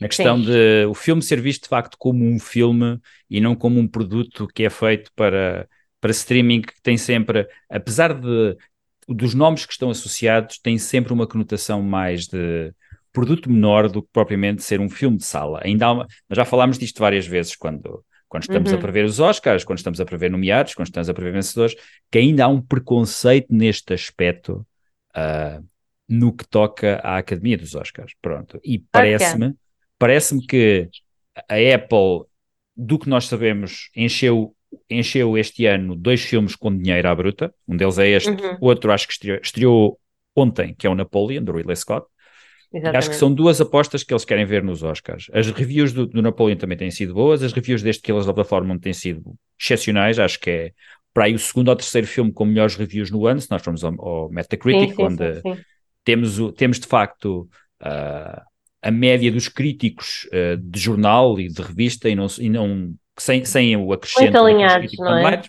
[0.01, 0.47] Na questão Sim.
[0.47, 4.49] de o filme ser visto de facto como um filme e não como um produto
[4.49, 5.69] que é feito para,
[6.01, 8.57] para streaming, que tem sempre, apesar de
[9.07, 12.73] dos nomes que estão associados, tem sempre uma conotação mais de
[13.13, 15.61] produto menor do que propriamente ser um filme de sala.
[15.65, 18.79] Ainda uma, nós já falámos disto várias vezes quando, quando estamos uhum.
[18.79, 21.77] a prever os Oscars, quando estamos a prever nomeados, quando estamos a prever vencedores,
[22.11, 24.65] que ainda há um preconceito neste aspecto
[25.17, 25.63] uh,
[26.09, 28.15] no que toca à Academia dos Oscars.
[28.23, 28.59] Pronto.
[28.65, 29.55] E parece-me
[30.01, 30.89] parece-me que
[31.47, 32.25] a Apple,
[32.75, 34.57] do que nós sabemos, encheu,
[34.89, 37.55] encheu este ano dois filmes com dinheiro à bruta.
[37.69, 38.57] Um deles é este, Uhum.
[38.61, 40.01] outro acho que estreou, estreou
[40.35, 42.07] ontem, que é o Napoleon, do Ridley Scott.
[42.73, 42.99] Exatamente.
[42.99, 45.27] Acho que são duas apostas que eles querem ver nos Oscars.
[45.33, 48.61] As reviews do, do Napoleon também têm sido boas, as reviews deste Killers of the
[48.61, 50.19] Moon têm sido excepcionais.
[50.19, 50.73] Acho que é
[51.13, 53.83] para aí o segundo ou terceiro filme com melhores reviews no ano, se nós formos
[53.83, 55.57] ao, ao Metacritic, sim, sim, onde sim.
[56.05, 57.49] temos, o, temos de facto
[57.83, 58.41] uh,
[58.83, 63.45] a média dos críticos uh, de jornal e de revista e não, e não sem,
[63.45, 65.43] sem o acrescento Muito alinhados, não é?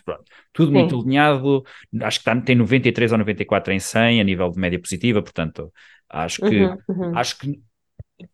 [0.52, 0.78] tudo Sim.
[0.78, 1.64] muito alinhado,
[2.02, 5.72] acho que tá, tem 93 ou 94 em 100 a nível de média positiva, portanto
[6.08, 7.18] acho que, Uhum, uhum.
[7.18, 7.58] acho que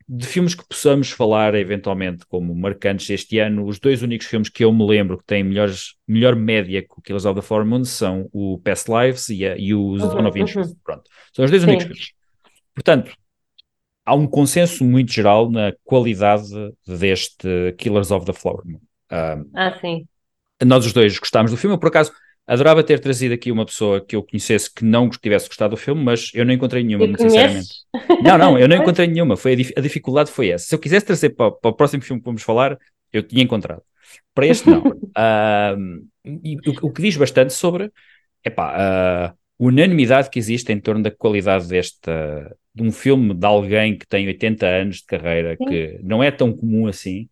[0.09, 4.65] de filmes que possamos falar eventualmente como marcantes este ano, os dois únicos filmes que
[4.65, 7.85] eu me lembro que têm melhores, melhor média que o Killers of the Flower Moon
[7.85, 10.47] são o Past Lives e, a, e o Zone of uhum.
[10.47, 10.77] Interest.
[10.85, 11.05] Pronto.
[11.33, 11.69] São os dois Sim.
[11.69, 12.13] únicos filmes.
[12.75, 13.13] Portanto,
[14.05, 16.49] há um consenso muito geral na qualidade
[16.87, 18.81] deste Killers of the Flower Moon.
[19.11, 20.07] Um, Ah, sim.
[20.65, 21.75] nós os dois gostámos do filme.
[21.75, 22.13] Eu, por acaso,
[22.47, 26.03] adorava ter trazido aqui uma pessoa que eu conhecesse que não tivesse gostado do filme,
[26.03, 27.69] mas eu não encontrei nenhuma, muito sinceramente.
[28.23, 29.37] Não, não, eu não encontrei nenhuma.
[29.37, 30.67] Foi a, dif- a dificuldade foi essa.
[30.67, 32.79] Se eu quisesse trazer para, para o próximo filme que vamos falar,
[33.13, 33.83] eu tinha encontrado.
[34.35, 34.83] Para este, não.
[35.17, 37.91] Ahm, e o, o que diz bastante sobre
[38.45, 43.97] epá, a unanimidade que existe em torno da qualidade desta, de um filme de alguém
[43.99, 45.65] que tem 80 anos de carreira, Sim.
[45.67, 47.29] que não é tão comum assim.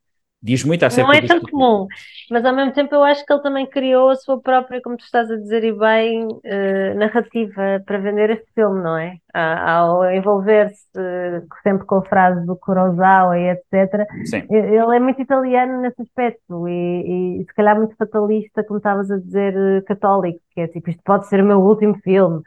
[0.46, 1.88] Diz muito acerca Não é tão comum,
[2.30, 5.04] mas ao mesmo tempo eu acho que ele também criou a sua própria, como tu
[5.04, 9.16] estás a dizer e bem, eh, narrativa para vender este filme, não é?
[9.34, 14.06] Ao envolver-se eh, sempre com a frase do Kurosawa e etc.
[14.24, 14.46] Sim.
[14.48, 19.18] Ele é muito italiano nesse aspecto e, e se calhar muito fatalista, como estavas a
[19.18, 22.40] dizer, eh, católico, que é tipo, isto pode ser o meu último filme,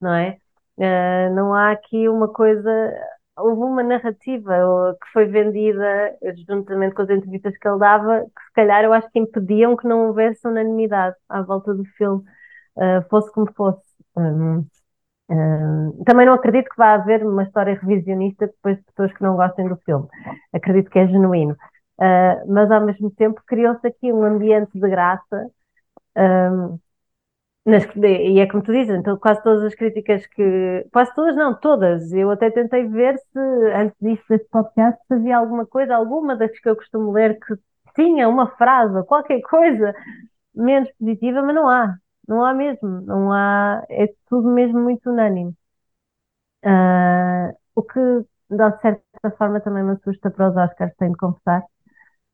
[0.00, 0.36] não é?
[0.78, 2.70] Eh, não há aqui uma coisa.
[3.38, 5.84] Houve uma narrativa eh, que foi vendida
[6.22, 9.76] eh, juntamente com as entrevistas que ele dava, que se calhar eu acho que impediam
[9.76, 12.22] que não houvesse unanimidade à volta do filme,
[12.78, 13.82] eh, fosse como fosse.
[14.16, 14.66] Hum,
[15.30, 19.36] hum, também não acredito que vá haver uma história revisionista depois de pessoas que não
[19.36, 20.08] gostem do filme.
[20.54, 21.56] Acredito que é genuíno.
[21.98, 25.46] Uh, mas ao mesmo tempo criou-se aqui um ambiente de graça.
[26.16, 26.78] um,
[27.66, 30.86] nas- e é como tu dizes, então quase todas as críticas que.
[30.92, 32.12] Quase todas, não, todas.
[32.12, 33.38] Eu até tentei ver se,
[33.74, 37.54] antes disto, deste podcast, se havia alguma coisa, alguma das que eu costumo ler que
[37.94, 39.94] tinha uma frase, qualquer coisa
[40.54, 41.96] menos positiva, mas não há.
[42.28, 43.02] Não há mesmo.
[43.02, 43.84] Não há.
[43.90, 45.54] É tudo mesmo muito unânime.
[46.62, 48.00] Ah, o que,
[48.50, 51.62] de certa forma, também me assusta para os Oscars, tenho de confessar.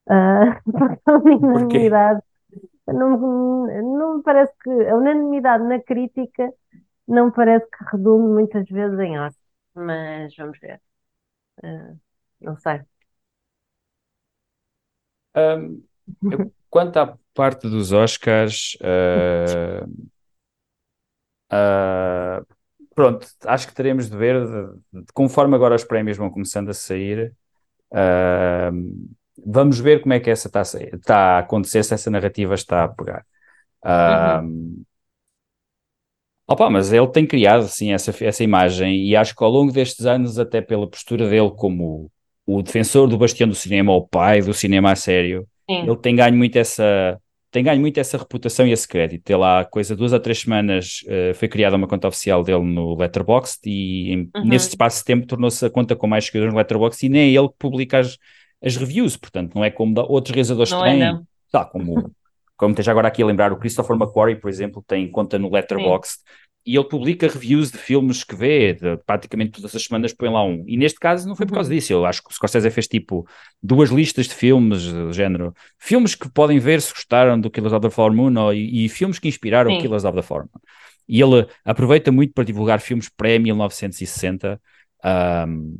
[0.08, 2.22] Ah, porque a unanimidade
[2.88, 3.18] não,
[3.98, 6.52] não me parece que a unanimidade na crítica
[7.08, 10.80] não parece que redunde muitas vezes em Oscar, mas vamos ver.
[11.64, 11.94] Ah,
[12.40, 12.82] não sei.
[15.34, 15.82] Um,
[16.70, 19.86] quanto à parte dos Oscars, uh,
[21.52, 22.46] uh,
[22.94, 26.74] pronto, acho que teremos de ver, de- de- conforme agora os prémios vão começando a
[26.74, 27.34] sair,
[27.92, 29.08] uh,
[29.44, 32.88] vamos ver como é que essa está está a acontecer, se essa narrativa está a
[32.88, 33.24] pegar.
[33.84, 34.84] Um,
[36.46, 40.04] Opa, mas ele tem criado assim essa, essa imagem e acho que ao longo destes
[40.06, 42.10] anos, até pela postura dele como
[42.44, 45.82] o defensor do bastião do cinema, o pai do cinema a sério, Sim.
[45.86, 47.18] ele tem ganho muito essa
[47.50, 49.28] tem ganho muito essa reputação e esse crédito.
[49.30, 52.96] Ele há coisa duas ou três semanas eh, foi criada uma conta oficial dele no
[52.96, 54.44] Letterboxd e em- Uhum.
[54.46, 57.38] nesse espaço de tempo tornou-se a conta com mais seguidores no Letterboxd e nem é
[57.38, 58.16] ele que publica as,
[58.64, 61.02] as reviews, portanto não é como outros realizadores Não têm.
[61.02, 61.26] é, não.
[61.50, 62.10] Tá, como,
[62.56, 66.20] como esteja agora aqui a lembrar, o Christopher McQuarrie, por exemplo, tem conta no Letterboxd
[66.64, 70.44] e ele publica reviews de filmes que vê, de- praticamente todas as semanas põe lá
[70.44, 70.62] um.
[70.68, 71.74] E neste caso não foi por causa Uhum.
[71.76, 71.92] disso.
[71.92, 73.26] Eu acho que o Scorsese fez tipo
[73.60, 75.52] duas listas de filmes do género.
[75.76, 78.88] Filmes que podem ver se gostaram do Killers of the Flower Moon ou, e, e
[78.88, 79.80] filmes que inspiraram Sim.
[79.80, 80.60] Killers of the Flower Moon.
[81.08, 84.58] E ele aproveita muito para divulgar filmes pré-1960.
[85.04, 85.74] ahm,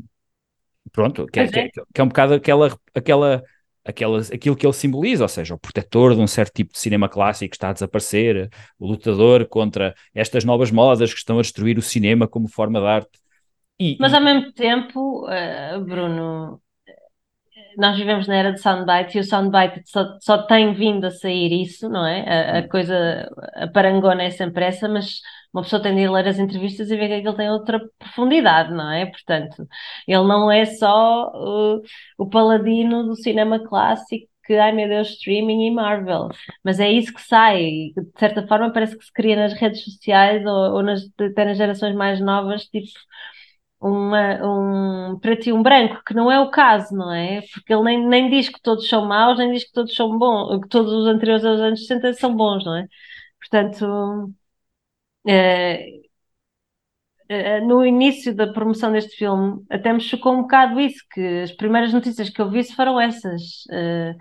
[0.91, 1.69] pronto, que é, Pois é.
[1.71, 3.43] que é- que é um bocado aquela, aquela,
[3.85, 7.09] aquelas, aquilo que ele simboliza, ou seja, o protetor de um certo tipo de cinema
[7.09, 11.79] clássico que está a desaparecer, o lutador contra estas novas modas que estão a destruir
[11.79, 13.19] o cinema como forma de arte.
[13.81, 16.61] E, Mas ao mesmo tempo, eh, Bruno,
[17.77, 21.63] nós vivemos na era de soundbite e o soundbite só, só tem vindo a sair
[21.63, 22.57] isso, não é?
[22.57, 25.21] A, a coisa, a parangona é sempre essa, mas
[25.53, 28.73] uma pessoa tem de ir ler as entrevistas e ver que aquilo tem outra profundidade,
[28.73, 29.07] não é?
[29.07, 29.67] Portanto,
[30.07, 31.83] ele não é só uh,
[32.19, 36.29] o paladino do cinema clássico que, ai meu Deus, streaming e Marvel.
[36.65, 37.93] Mas é isso que sai.
[37.97, 41.57] De certa forma, parece que se cria nas redes sociais ou, ou nas, até nas
[41.57, 42.89] gerações mais novas, tipo,
[43.83, 44.39] uma,
[45.13, 47.43] um preto um branco, que não é o caso, não é?
[47.53, 50.61] Porque ele nem, nem diz que todos são maus, nem diz que todos são bons,
[50.63, 52.87] que todos os anteriores aos anos 60 são bons, não é?
[53.41, 54.33] Portanto,
[57.29, 61.53] é, no início da promoção deste filme, até me chocou um bocado isso, que as
[61.53, 63.65] primeiras notícias que eu vi foram essas.
[63.71, 64.15] É,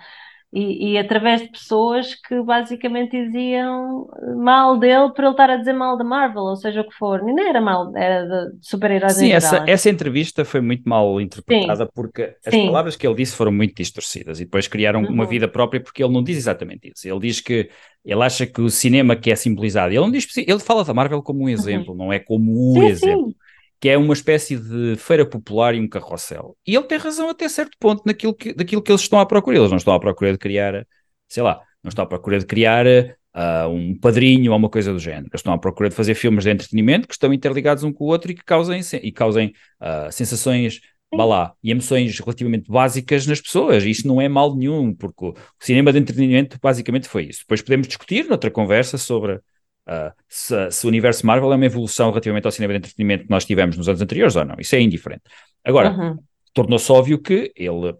[0.54, 4.06] e, e, através de pessoas que basicamente diziam
[4.38, 7.24] mal dele por ele estar a dizer mal da Marvel, ou seja o que for.
[7.24, 11.92] Nem era mal, era de super-heróis Sim, essa, essa entrevista foi muito mal interpretada Sim.
[11.96, 12.66] porque as Sim.
[12.66, 15.30] palavras que ele disse foram muito distorcidas e depois criaram uma Uhum.
[15.30, 17.08] vida própria porque ele não diz exatamente isso.
[17.08, 17.70] Ele diz que
[18.04, 21.22] ele acha que o cinema que é simbolizado, ele não diz, ele fala da Marvel
[21.22, 23.34] como um exemplo, não é como o exemplo.
[23.82, 26.56] Que é uma espécie de feira popular e um carrossel.
[26.68, 29.58] E ele tem razão até certo ponto naquilo que, daquilo que eles estão à procura.
[29.58, 30.86] Eles não estão à procura de criar,
[31.28, 32.86] sei lá, não estão à procura de criar
[33.34, 35.26] ah, um padrinho ou uma coisa do género.
[35.28, 38.08] Eles estão à procura de fazer filmes de entretenimento que estão interligados um com o
[38.08, 40.80] outro e que causem, se- e causem ah, sensações,
[41.12, 43.84] vá lá, e emoções relativamente básicas nas pessoas.
[43.84, 47.40] Isto não é mal nenhum, porque o, o cinema de entretenimento basicamente foi isso.
[47.42, 49.40] Depois podemos discutir noutra conversa sobre
[49.88, 53.30] Uh, se, se o universo Marvel é uma evolução relativamente ao cinema de entretenimento que
[53.30, 54.56] nós tivemos nos anos anteriores ou não.
[54.60, 55.24] Isso é indiferente.
[55.66, 56.18] Agora, Uhum.
[56.54, 57.96] tornou-se óbvio que ele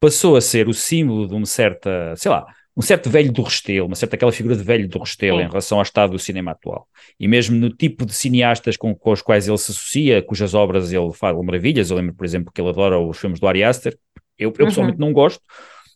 [0.00, 2.44] passou a ser o símbolo de uma certa, sei lá,
[2.76, 5.44] um certo velho do Restelo, uma certa aquela figura de velho do Restelo Sim.
[5.44, 6.88] em relação ao estado do cinema atual.
[7.18, 10.92] E mesmo no tipo de cineastas com, com os quais ele se associa, cujas obras
[10.92, 13.96] ele fala maravilhas, eu lembro, por exemplo, que ele adora os filmes do Ari Aster,
[14.36, 14.68] eu, eu Uhum.
[14.68, 15.40] pessoalmente não gosto,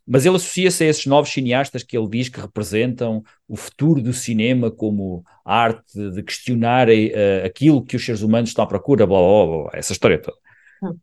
[0.09, 4.13] mas ele associa-se a esses novos cineastas que ele diz que representam o futuro do
[4.13, 9.19] cinema como arte de questionar eh, aquilo que os seres humanos estão à procura, blá
[9.19, 10.37] blá blá, blá essa história toda.
[10.83, 10.97] Hum.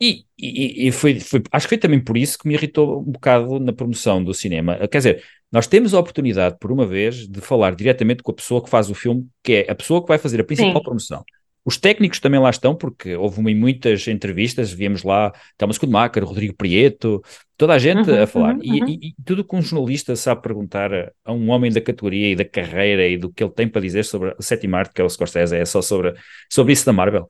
[0.00, 3.12] E, e, e foi, foi- acho que foi também por isso que me irritou um
[3.12, 4.76] bocado na promoção do cinema.
[4.88, 8.62] Quer dizer, nós temos a oportunidade, por uma vez, de falar diretamente com a pessoa
[8.62, 10.82] que faz o filme, que é a pessoa que vai fazer a principal Sim.
[10.82, 11.24] promoção.
[11.66, 16.54] Os técnicos também lá estão, porque houve em muitas entrevistas, víamos lá Thomas Schumacher, Rodrigo
[16.54, 17.20] Prieto,
[17.56, 18.56] toda a gente Uhum, a falar.
[18.56, 19.06] uhum, E, uhum.
[19.08, 22.36] e- e tudo que um jornalista sabe perguntar a, a um homem da categoria e
[22.36, 25.04] da carreira e do que ele tem para dizer sobre a sétima arte, que é
[25.04, 26.14] o Scorsese, é só sobre,
[26.50, 27.28] sobre isso da Marvel.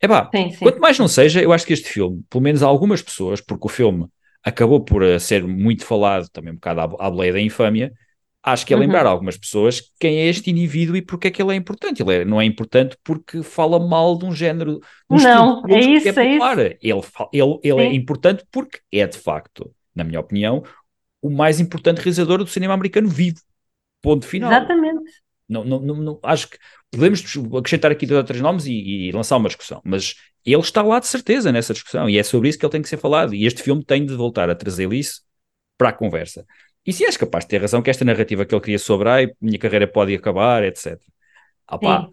[0.00, 0.72] É pá, Sim, sim.
[0.72, 3.68] Quanto mais não seja, eu acho que este filme, pelo menos algumas pessoas, porque o
[3.70, 4.06] filme
[4.42, 7.92] acabou por eh, ser muito falado, também um bocado à, à boleia da infâmia,
[8.42, 8.82] acho que é Uhum.
[8.82, 12.02] lembrar a algumas pessoas quem é este indivíduo e porque é que ele é importante.
[12.02, 15.86] Ele é- não é importante porque fala mal de um género, de Não, é que
[15.90, 16.58] isso, é popular.
[16.80, 20.62] Ele, fa- ele, ele é importante porque é, de facto, na minha opinião,
[21.20, 23.40] o mais importante realizador do cinema americano vivo.
[24.00, 24.50] Ponto final.
[24.50, 25.10] Exatamente.
[25.48, 26.58] Não, não, não, não- acho que
[26.90, 27.22] podemos
[27.56, 28.72] acrescentar aqui dois ou três nomes e,
[29.08, 32.48] e lançar uma discussão, mas ele está lá de certeza nessa discussão e é sobre
[32.48, 33.34] isso que ele tem que ser falado.
[33.34, 35.22] E este filme tem de voltar a trazer isso
[35.78, 36.44] para a conversa.
[36.88, 39.26] E se és capaz de ter razão que esta narrativa que ele cria sobre ai,
[39.42, 40.98] minha carreira pode acabar, etc.
[41.66, 42.08] Ah pá,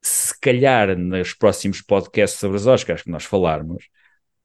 [0.00, 3.90] se calhar nos próximos podcasts sobre os Oscars que nós falarmos,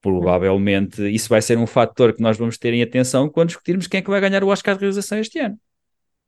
[0.02, 4.00] provavelmente isso vai ser um fator que nós vamos ter em atenção quando discutirmos quem
[4.00, 5.58] é que vai ganhar o Oscar de realização este ano.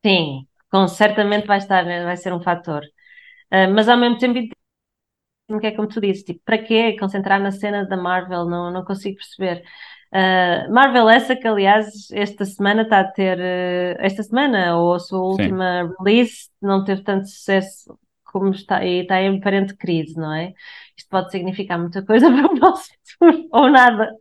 [0.03, 2.83] Sim, com certamente vai estar, vai ser um fator.
[3.51, 4.41] Ah, mas ao mesmo tempo,
[5.51, 8.47] não é como tu disse, tipo, para quê concentrar na cena da Marvel?
[8.47, 9.63] Não, não consigo perceber.
[10.17, 15.01] Ah, Marvel essa que, aliás, esta semana está a ter, eh, esta semana, ou a
[15.01, 20.33] sua última release, não teve tanto sucesso como está, e está em aparente crise, não
[20.33, 20.55] é?
[20.97, 22.85] Isto pode significar muita coisa para o nosso
[23.19, 24.15] futuro, ou nada.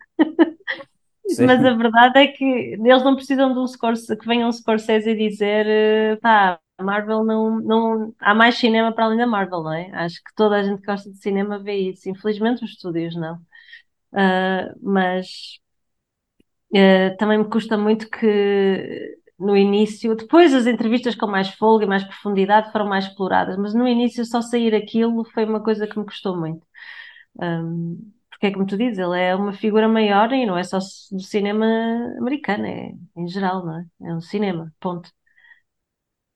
[1.28, 1.46] Sim.
[1.46, 5.16] Mas a verdade é que eles não precisam de um Scorsese, que venha um Scorsese
[5.16, 8.16] dizer eh, pá, a Marvel não, não.
[8.20, 9.92] Há mais cinema para além da Marvel, não é?
[9.94, 12.10] Acho que toda a gente que gosta de cinema vê isso.
[12.10, 13.40] Infelizmente, os estúdios não.
[14.14, 15.60] Ah, mas
[16.74, 21.88] eh, também me custa muito que no início, depois as entrevistas com mais folga e
[21.88, 25.98] mais profundidade foram mais exploradas, mas no início só sair aquilo foi uma coisa que
[26.00, 26.66] me custou muito.
[27.42, 27.98] Ahm,
[28.30, 31.22] porque é como tu dizes, ele é uma figura maior e não é só do
[31.22, 31.66] cinema
[32.20, 33.86] americano, é em geral, não é?
[34.10, 35.12] É um cinema, ponto.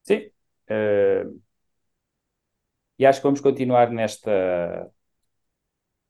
[0.03, 0.31] Sim.
[0.67, 1.25] Eh,
[2.99, 4.31] e acho que vamos continuar nesta,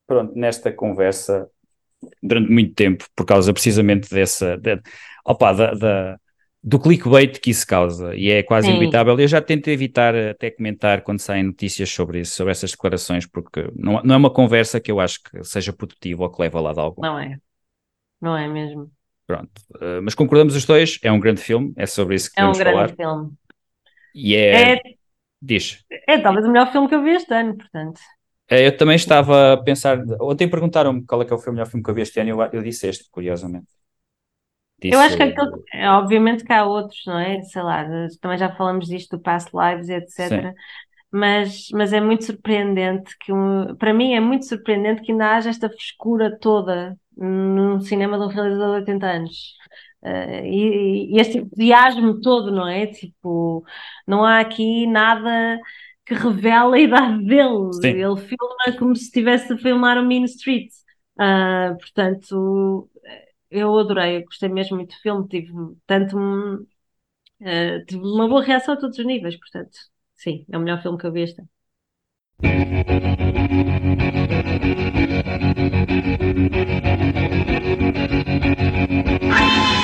[0.05, 1.49] pronto, nesta conversa
[2.21, 4.79] durante muito tempo, por causa precisamente dessa, de,
[5.25, 6.17] opa, da, da-
[6.63, 8.71] do clickbait que isso causa, e é quase Sim.
[8.71, 9.17] inevitável.
[9.19, 13.69] Eu já tento evitar até comentar quando saem notícias sobre isso, sobre essas declarações, porque
[13.75, 16.61] não, não é uma conversa que eu acho que seja produtiva ou que leve a
[16.61, 17.01] lado algum.
[17.03, 17.39] Não é?
[18.21, 18.91] Não é mesmo?
[19.25, 19.61] Pronto.
[19.81, 22.55] Eh, mas concordamos os dois, é um grande filme, é sobre isso que É um
[22.55, 22.95] queremos grande falar.
[22.95, 23.35] filme.
[24.13, 24.97] E é, É,
[25.41, 25.85] diz.
[26.13, 27.99] é talvez o melhor filme que eu vi este ano, portanto.
[28.49, 29.99] É, Eu também estava a pensar.
[30.21, 32.41] Ontem perguntaram-me qual é que é o melhor filme que eu vi este ano eu,
[32.53, 33.67] eu disse este, curiosamente.
[34.81, 37.41] Eu acho que aquele, é, obviamente que há outros, não é?
[37.41, 37.83] Sei lá,
[38.21, 40.53] também já falamos disto do Past Lives, etc.
[41.11, 43.31] Mas, mas é muito surpreendente que,
[43.79, 48.27] para mim, é muito surpreendente que ainda haja esta frescura toda no cinema de um
[48.27, 49.53] realizador de 80 anos.
[50.03, 52.85] Uh, e, e este entusiasmo todo, não é?
[52.85, 53.65] Tipo,
[54.05, 55.59] não há aqui nada
[56.08, 57.74] que revela a idade dele.
[57.74, 57.89] Sim.
[57.89, 60.70] Ele filma como se estivesse a filmar o Mean Street.
[61.20, 62.89] Uh, portanto,
[63.49, 65.51] eu adorei, eu gostei mesmo muito do filme, tive
[65.86, 69.78] tanto uh, tive uma boa reação a todos os níveis, portanto,
[70.16, 71.41] sim, é o melhor filme que eu vi este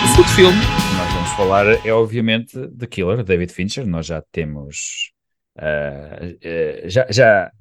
[0.10, 3.88] segundo filme que nós vamos falar é obviamente The Killer, David Fincher.
[3.88, 5.13] Nós já temos
[5.58, 7.52] uh, uh, já, já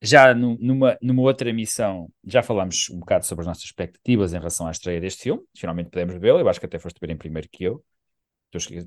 [0.00, 4.66] já numa, numa outra emissão, já falámos um bocado sobre as nossas expectativas em relação
[4.66, 5.42] à estreia deste filme.
[5.56, 6.38] Finalmente podemos vê-lo.
[6.38, 7.84] Eu acho que até foste ver em primeiro que eu.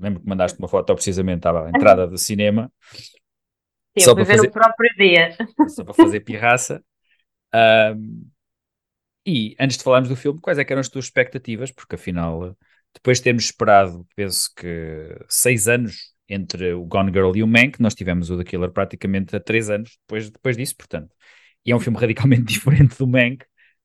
[0.00, 2.72] Lembro que mandaste uma foto precisamente à entrada do cinema.
[3.96, 5.36] Sim, só para ver fazer, o próprio dia.
[5.68, 6.82] Só para fazer pirraça.
[7.54, 8.26] Um,
[9.24, 11.70] e antes de falarmos do filme, quais é eram as tuas expectativas?
[11.70, 12.56] Porque afinal,
[12.94, 17.80] depois de termos esperado, penso que seis anos entre o Gone Girl e o Mank,
[17.80, 21.14] nós tivemos o The Killer praticamente há três anos depois, depois disso, portanto.
[21.64, 23.44] E é um filme radicalmente diferente do Mank.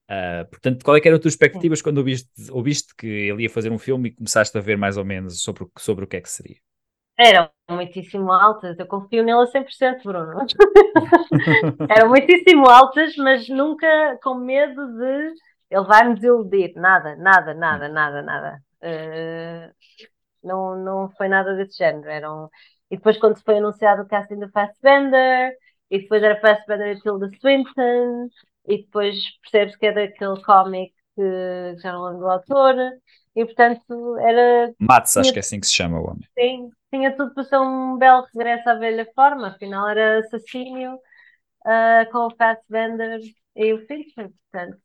[0.09, 3.49] Uh, portanto, qual é que eram as tuas expectativas quando ouviste, ouviste que ele ia
[3.49, 6.21] fazer um filme e começaste a ver mais ou menos sobre, sobre o que é
[6.21, 6.57] que seria?
[7.19, 10.45] Eram muitíssimo altas, eu confio nele a 100%, Bruno.
[11.89, 15.33] Eram muitíssimo altas, mas nunca com medo de
[15.69, 16.73] ele vai me desiludir.
[16.75, 18.63] Nada, nada, nada, nada, nada.
[18.81, 19.73] Uh,
[20.43, 22.09] não, não foi nada desse género.
[22.09, 22.49] Eram...
[22.89, 25.53] E depois, quando foi anunciado o casting do Fassbender,
[25.89, 28.29] e depois era Fassbender e Tilda Swinton,
[28.67, 32.75] e depois percebes que é daquele cómic que já não lembro do autor,
[33.35, 34.73] e portanto era.
[34.79, 35.21] Mats, tinha...
[35.21, 36.27] acho que é assim que se chama o homem.
[36.38, 42.11] Sim, tinha tudo para ser um belo regresso à velha forma, afinal era assassínio uh,
[42.11, 43.19] com o Fassbender
[43.55, 44.77] e o Fincher, portanto.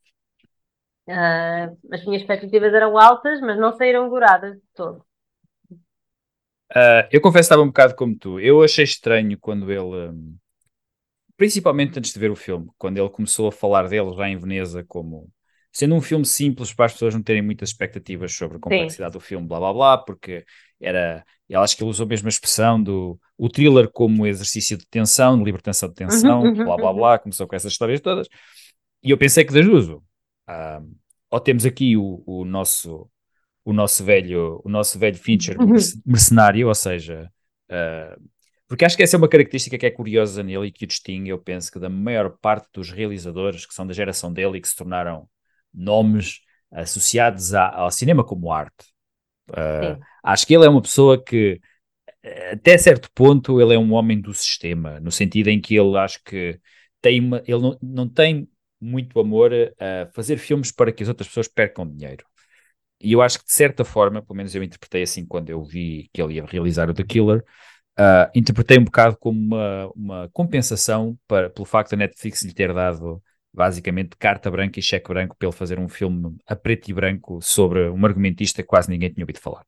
[1.08, 5.04] Uh, as minhas expectativas eram altas, mas não saíram goradas de todo.
[6.74, 8.40] Uh, eu confesso que estava um bocado como tu.
[8.40, 10.36] Eu achei estranho quando ele, um,
[11.36, 14.84] principalmente antes de ver o filme, quando ele começou a falar dele já em Veneza
[14.84, 15.30] como
[15.72, 19.18] sendo um filme simples para as pessoas não terem muitas expectativas sobre a complexidade Sim.
[19.18, 20.44] do filme, blá blá blá, porque
[20.78, 24.86] era, eu acho que ele usou a mesma expressão do o thriller como exercício de
[24.86, 26.96] tensão, de libertação de tensão, uhum, blá blá uhum.
[26.96, 28.28] blá, começou com essas histórias todas.
[29.02, 30.00] E eu pensei que das duas, uh,
[31.30, 33.08] ou temos aqui o, o nosso
[33.64, 35.74] o nosso velho, o nosso velho Fincher uhum.
[36.04, 37.30] mercenário, ou seja,
[37.70, 38.22] uh,
[38.72, 41.28] porque acho que essa é uma característica que é curiosa nele e que o distingue,
[41.28, 44.68] eu penso que da maior parte dos realizadores que são da geração dele e que
[44.68, 45.28] se tornaram
[45.72, 46.40] nomes
[46.70, 48.86] associados a, ao cinema como arte.
[49.50, 51.60] Uh, acho que ele é uma pessoa que,
[52.50, 56.22] até certo ponto, ele é um homem do sistema, no sentido em que ele acho
[56.24, 56.58] que
[57.00, 58.48] tem uma, ele não, não tem
[58.80, 62.24] muito amor a fazer filmes para que as outras pessoas percam dinheiro.
[63.02, 66.08] E eu acho que de certa forma, pelo menos eu interpretei assim quando eu vi
[66.12, 67.44] que ele ia realizar o The Killer,
[67.98, 72.72] uh, interpretei um bocado como uma, uma compensação para, pelo facto da Netflix lhe ter
[72.72, 73.22] dado
[73.52, 77.40] basicamente carta branca e cheque branco para ele fazer um filme a preto e branco
[77.42, 79.64] sobre um argumentista que quase ninguém tinha ouvido falar.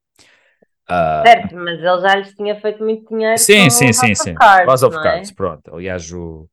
[0.88, 4.34] Uh, certo, mas ele já lhes tinha feito muito dinheiro sim, sim, sim, sim.
[4.34, 5.02] House of é?
[5.02, 5.74] Cards, pronto.
[5.74, 6.48] Aliás, o,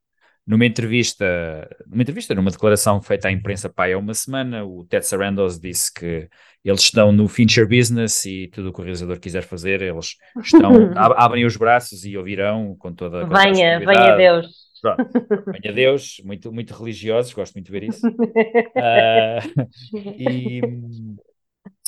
[0.46, 5.06] numa entrevista, numa entrevista, numa declaração feita à imprensa pai há uma semana, o Ted
[5.06, 6.28] Sarandos disse que
[6.64, 10.72] eles estão no Fincher Business e tudo o que o realizador quiser fazer, eles estão,
[10.96, 14.72] abrem os braços e ouvirão com toda, a Venha, venha Deus.
[14.82, 15.06] Pronto,
[15.46, 18.08] venha Deus, muito, muito religiosos, gosto muito de ver isso.
[18.08, 19.68] uh,
[20.18, 20.62] e,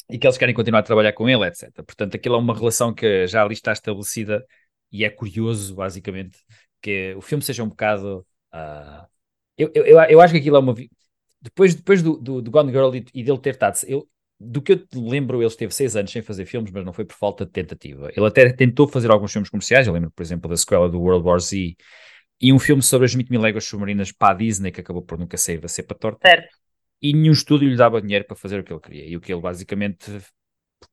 [0.10, 1.72] e que eles querem continuar a trabalhar com ele, etc.
[1.84, 4.45] Portanto, aquilo é uma relação que já ali está estabelecida
[4.91, 6.38] e é curioso, basicamente,
[6.82, 8.26] que o filme seja um bocado.
[8.54, 9.06] Uh,
[9.58, 10.76] eu, eu, eu acho que aquilo é uma.
[11.41, 13.78] Depois, depois do, do, do Gone Girl e, e dele ter estado.
[13.88, 14.08] Eu,
[14.39, 17.16] do que eu lembro, ele esteve seis anos sem fazer filmes, mas não foi por
[17.16, 18.12] falta de tentativa.
[18.16, 21.26] Ele até tentou fazer alguns filmes comerciais, eu lembro, por exemplo, da sequela do World
[21.26, 21.76] War Z
[22.41, 25.18] e um filme sobre as 20 mil léguas submarinas para a Disney, que acabou por
[25.18, 26.28] nunca sair da cepa torta.
[26.28, 26.58] Certo.
[27.01, 29.06] E nenhum estúdio lhe dava dinheiro para fazer o que ele queria.
[29.06, 30.12] E o que ele basicamente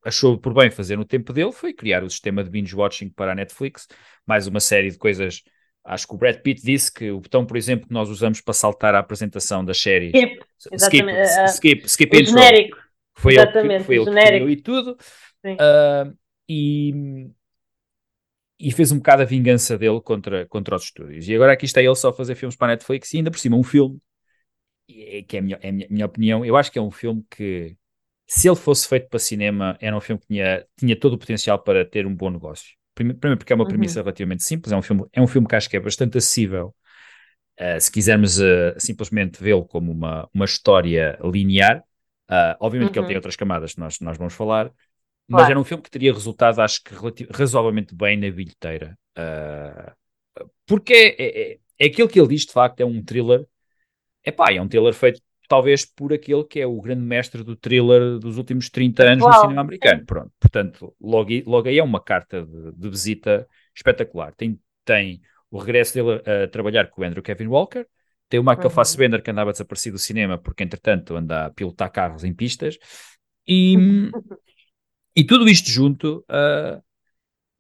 [0.05, 3.35] achou por bem fazer no tempo dele foi criar o sistema de binge-watching para a
[3.35, 3.89] Netflix,
[4.25, 5.43] mais uma série de coisas.
[5.85, 8.55] Acho que o Brad Pitt disse que o botão, por exemplo, que nós usamos para
[8.55, 10.12] saltar a apresentação das séries.
[10.14, 10.45] Skip,
[10.76, 12.33] skip, uh, skip, skip intro.
[12.33, 12.78] Genérico.
[13.14, 14.97] Foi Exatamente, ele, foi ele que criou e tudo.
[15.45, 16.16] Uh,
[16.49, 17.31] e,
[18.59, 21.28] e fez um bocado a vingança dele contra, contra os estúdios.
[21.28, 23.39] E agora aqui está ele só a fazer filmes para a Netflix e ainda por
[23.39, 23.99] cima um filme,
[24.87, 27.76] que é a minha, é a minha opinião, eu acho que é um filme que
[28.26, 31.59] se ele fosse feito para cinema, era um filme que tinha, tinha todo o potencial
[31.59, 32.80] para ter um bom negócio.
[33.01, 33.70] Primeiro porque é uma Uhum.
[33.70, 36.74] premissa relativamente simples, é um filme, é um filme que acho que é bastante acessível.
[37.59, 41.78] Uh, se quisermos uh, simplesmente vê-lo como uma, uma história linear,
[42.30, 43.09] uh, obviamente que ele Uhum.
[43.09, 44.70] tem outras camadas que nós, nós vamos falar,
[45.28, 45.51] mas Claro.
[45.51, 46.94] era um filme que teria resultado, acho que
[47.30, 48.98] razoavelmente bem na bilheteira.
[50.66, 53.46] Porque é, é, é aquilo que ele diz, de facto, é um thriller.
[54.24, 55.20] Epá, é um thriller feito
[55.51, 59.32] talvez por aquele que é o grande mestre do thriller dos últimos 30 anos no
[59.32, 60.07] Atual, cinema americano.
[60.07, 64.32] Pronto, portanto, logo, aí- logo aí é uma carta de, de visita espetacular.
[64.36, 65.20] Tem, tem
[65.51, 67.84] o regresso dele a, a trabalhar com o Andrew Kevin Walker,
[68.28, 68.70] tem o Michael Uhum.
[68.70, 72.78] Fassbender que andava desaparecido do cinema porque, entretanto, anda a pilotar carros em pistas.
[73.48, 73.74] E,
[75.16, 76.80] e tudo isto junto, ah,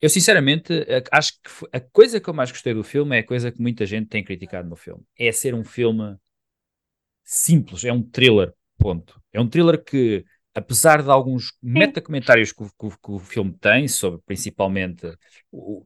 [0.00, 0.72] eu sinceramente
[1.12, 3.86] acho que a coisa que eu mais gostei do filme é a coisa que muita
[3.86, 5.02] gente tem criticado no filme.
[5.18, 6.16] É ser um filme
[7.30, 9.20] simples, é um thriller, ponto.
[9.32, 10.24] É um thriller que,
[10.54, 15.06] apesar de alguns metacomentários que, o- que, que o filme tem, sobre principalmente
[15.50, 15.84] o,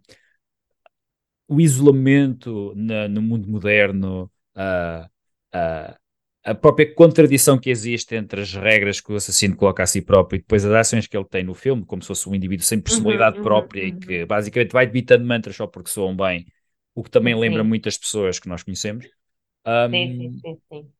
[1.49, 5.09] o isolamento na- no mundo moderno, a,
[5.53, 5.99] a,
[6.45, 10.36] a própria contradição que existe entre as regras que o assassino coloca a si próprio
[10.38, 12.80] e depois as ações que ele tem no filme, como se fosse um indivíduo sem
[12.80, 13.95] personalidade uhum, própria e uhum.
[13.95, 16.47] que basicamente vai debitando mantras só porque soam bem,
[16.95, 17.64] o que também lembra Sim.
[17.64, 19.07] muitas pessoas que nós conhecemos.
[19.90, 20.92] Sim, Um, sim, sim, sim.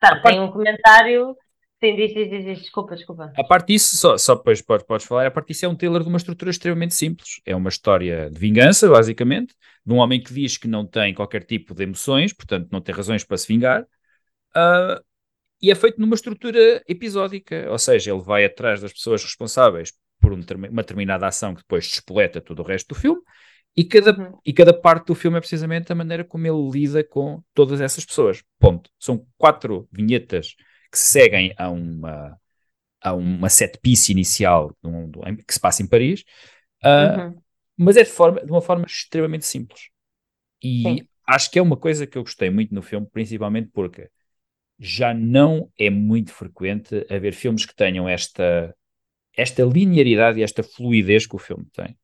[0.00, 1.36] Tá, tem um comentário.
[1.82, 3.32] Sim, diz, diz, diz, desculpa, desculpa.
[3.36, 6.02] A parte disso, só, só depois podes, podes falar, a parte disso é um thriller
[6.02, 7.40] de uma estrutura extremamente simples.
[7.46, 9.54] É uma história de vingança, basicamente,
[9.86, 12.94] de um homem que diz que não tem qualquer tipo de emoções, portanto não tem
[12.94, 13.86] razões para se vingar,
[14.54, 15.00] ah,
[15.60, 20.32] e é feito numa estrutura episódica, ou seja, ele vai atrás das pessoas responsáveis por
[20.32, 20.40] um
[20.70, 23.20] uma determinada ação que depois despoleta todo o resto do filme,
[23.78, 24.40] e cada, Uhum.
[24.44, 28.04] e cada parte do filme é precisamente a maneira como ele lida com todas essas
[28.04, 28.42] pessoas.
[28.58, 28.90] Ponto.
[28.98, 30.54] São quatro vinhetas
[30.92, 32.38] que se seguem a uma,
[33.02, 35.10] a uma set piece inicial um-
[35.46, 36.24] que se passa em Paris,
[36.84, 37.42] ah, Uhum.
[37.76, 39.90] mas é de, forma, de uma forma extremamente simples.
[40.62, 41.08] E Sim.
[41.26, 44.10] acho que é uma coisa que eu gostei muito no filme, principalmente porque
[44.78, 48.74] já não é muito frequente haver filmes que tenham esta,
[49.36, 51.96] esta linearidade e esta fluidez que o filme tem.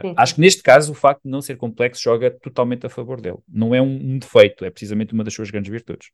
[0.00, 3.20] Sim, acho que neste caso o facto de não ser complexo joga totalmente a favor
[3.20, 3.38] dele.
[3.48, 6.10] Não é um, um defeito, é precisamente uma das suas grandes virtudes.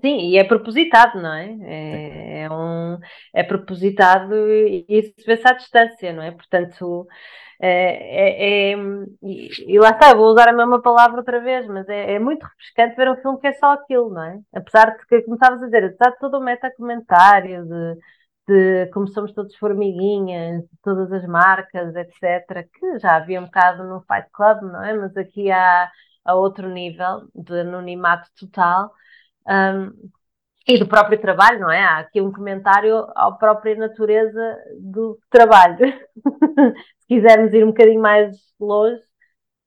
[0.00, 1.56] Sim, e é propositado, não é?
[1.62, 2.96] É, é um,
[3.34, 6.30] é propositado e e isso vê-se à distância, não é?
[6.30, 7.06] Portanto,
[7.60, 8.76] é, é- é-
[9.22, 12.44] e, e lá está, vou usar a mesma palavra outra vez, mas é, é muito
[12.44, 14.40] refrescante ver um filme que é só aquilo, não é?
[14.54, 18.00] Apesar de que, como estavas a dizer, apesar de todo o meta-comentário, de,
[18.48, 23.84] de como somos todos formiguinhas, de todas as marcas, etc., que já havia um bocado
[23.84, 24.94] no Fight Club, não é?
[24.94, 25.90] Mas aqui há,
[26.24, 28.92] há outro nível de anonimato total.
[29.46, 30.10] Um,
[30.66, 31.82] e do próprio trabalho, não é?
[31.82, 35.78] Há aqui um comentário à própria natureza do trabalho.
[37.00, 39.02] Se quisermos ir um bocadinho mais longe,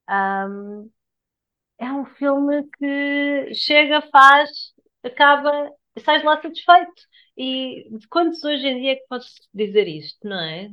[0.10, 0.90] um,
[1.78, 4.50] é um filme que chega, faz,
[5.04, 6.94] acaba sais lá satisfeito.
[7.38, 10.70] E quantos hoje em dia é que podes dizer isto, não é?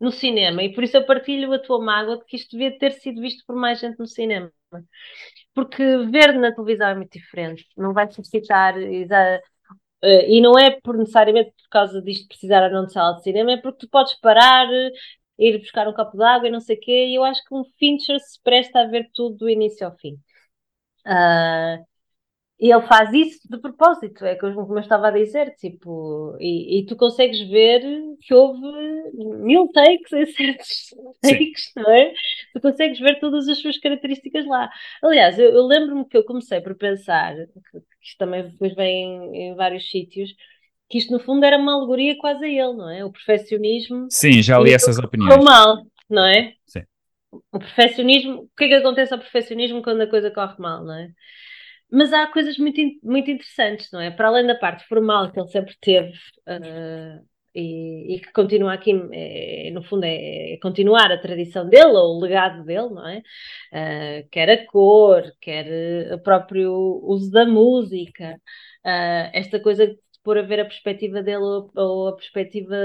[0.00, 2.92] No cinema, e por isso eu partilho a tua mágoa de que isto devia ter
[2.92, 4.52] sido visto por mais gente no cinema.
[5.54, 8.74] Porque ver na televisão é muito diferente, não vai suscitar.
[10.02, 13.22] eh, E não é por necessariamente por causa disto precisar ou não de sala de
[13.22, 14.66] cinema, é porque tu podes parar,
[15.38, 17.54] ir buscar um copo de água e não sei o quê, e eu acho que
[17.54, 20.16] um Fincher se presta a ver tudo do início ao fim.
[21.06, 21.78] Ah,
[22.64, 26.86] e ele faz isso de propósito, é como eu estava a dizer, tipo, e, e
[26.86, 27.82] tu consegues ver
[28.22, 28.58] que houve
[29.42, 32.14] mil takes em certos takes, não é?
[32.54, 34.70] Tu consegues ver todas as suas características lá.
[35.02, 39.04] Aliás, eu, eu lembro-me que eu comecei por pensar, que, que isto também depois vem
[39.04, 40.34] em, em vários sítios,
[40.88, 43.04] que isto no fundo era uma alegoria quase a ele, não é?
[43.04, 45.34] O perfeccionismo Sim, já li essas opiniões.
[45.34, 46.54] correu mal, não é?
[46.64, 46.80] Sim.
[47.52, 50.94] O perfeccionismo, o que é que acontece ao perfeccionismo quando a coisa corre mal, não
[50.94, 51.10] é?
[51.94, 54.10] Mas há coisas muito, muito interessantes, não é?
[54.10, 56.12] Para além da parte formal que ele sempre teve
[56.46, 57.20] ah,
[57.54, 62.16] e, e que continua aqui, é, no fundo, é, é continuar a tradição dele ou
[62.16, 63.22] o legado dele, não é?
[63.72, 66.72] Ah, quer a cor, quer eh, o próprio
[67.04, 68.40] uso da música,
[68.84, 72.76] ah, esta coisa de pôr a ver a perspectiva dele ou, ou a perspectiva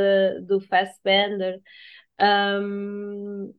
[0.46, 1.60] do Fassbender.
[2.22, 3.54] Um,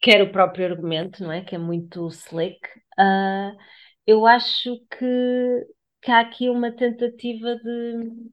[0.00, 1.42] quer o próprio argumento, não é?
[1.42, 2.60] Que é muito slick.
[2.98, 3.52] Ah,
[4.06, 5.66] eu acho que,
[6.02, 8.30] que há aqui uma tentativa de.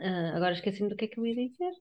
[0.00, 1.72] Ah, agora esqueci-me do que é que eu ia dizer.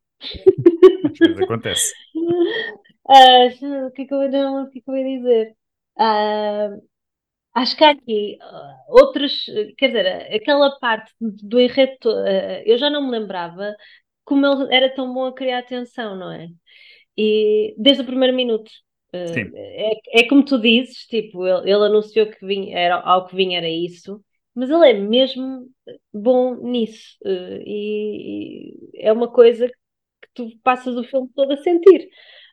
[1.04, 1.94] Às vezes acontece.
[3.10, 3.46] Ah,
[3.88, 5.56] o que é que eu, não, o que é que eu ia dizer?
[5.98, 6.70] Ah,
[7.56, 8.38] acho que há aqui
[8.90, 9.34] outras,
[9.78, 12.10] quer dizer, aquela parte do enredo,
[12.66, 13.76] eu já não me lembrava
[14.26, 16.48] como ele era tão bom a criar atenção, não é?
[17.18, 18.72] E desde o primeiro minuto.
[19.34, 19.52] Sim.
[19.56, 23.58] é, é como tu dizes, tipo, ele, ele anunciou que vinha, era, ao que vinha
[23.58, 25.70] era isso, mas ele é mesmo
[26.14, 27.18] bom nisso.
[27.24, 32.10] Uh, e, e é uma coisa que tu passas o filme todo a sentir.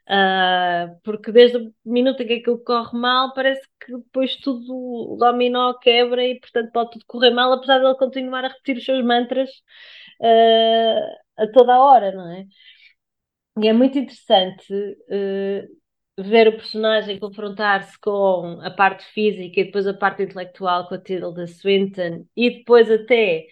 [0.06, 5.16] Uh, porque desde o minuto em que aquilo corre mal, parece que depois tudo o
[5.18, 8.84] dominó quebra e, portanto, pode tudo correr mal, apesar de ele continuar a repetir os
[8.84, 9.50] seus mantras
[10.20, 12.46] uh, a toda a hora, não é?
[13.58, 15.68] E é muito interessante uh,
[16.18, 21.00] ver o personagem confrontar-se com a parte física e depois a parte intelectual com a
[21.00, 23.46] Tilda Swinton e depois até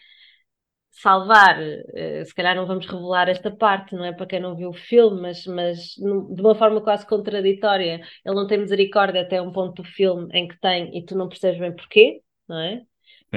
[0.91, 4.71] salvar, uh, se calhar não vamos revelar esta parte, não é para quem não viu
[4.71, 9.53] o filme, mas, mas de uma forma quase contraditória, ele não tem misericórdia até um
[9.53, 12.83] ponto do filme em que tem e tu não percebes bem porquê, não é?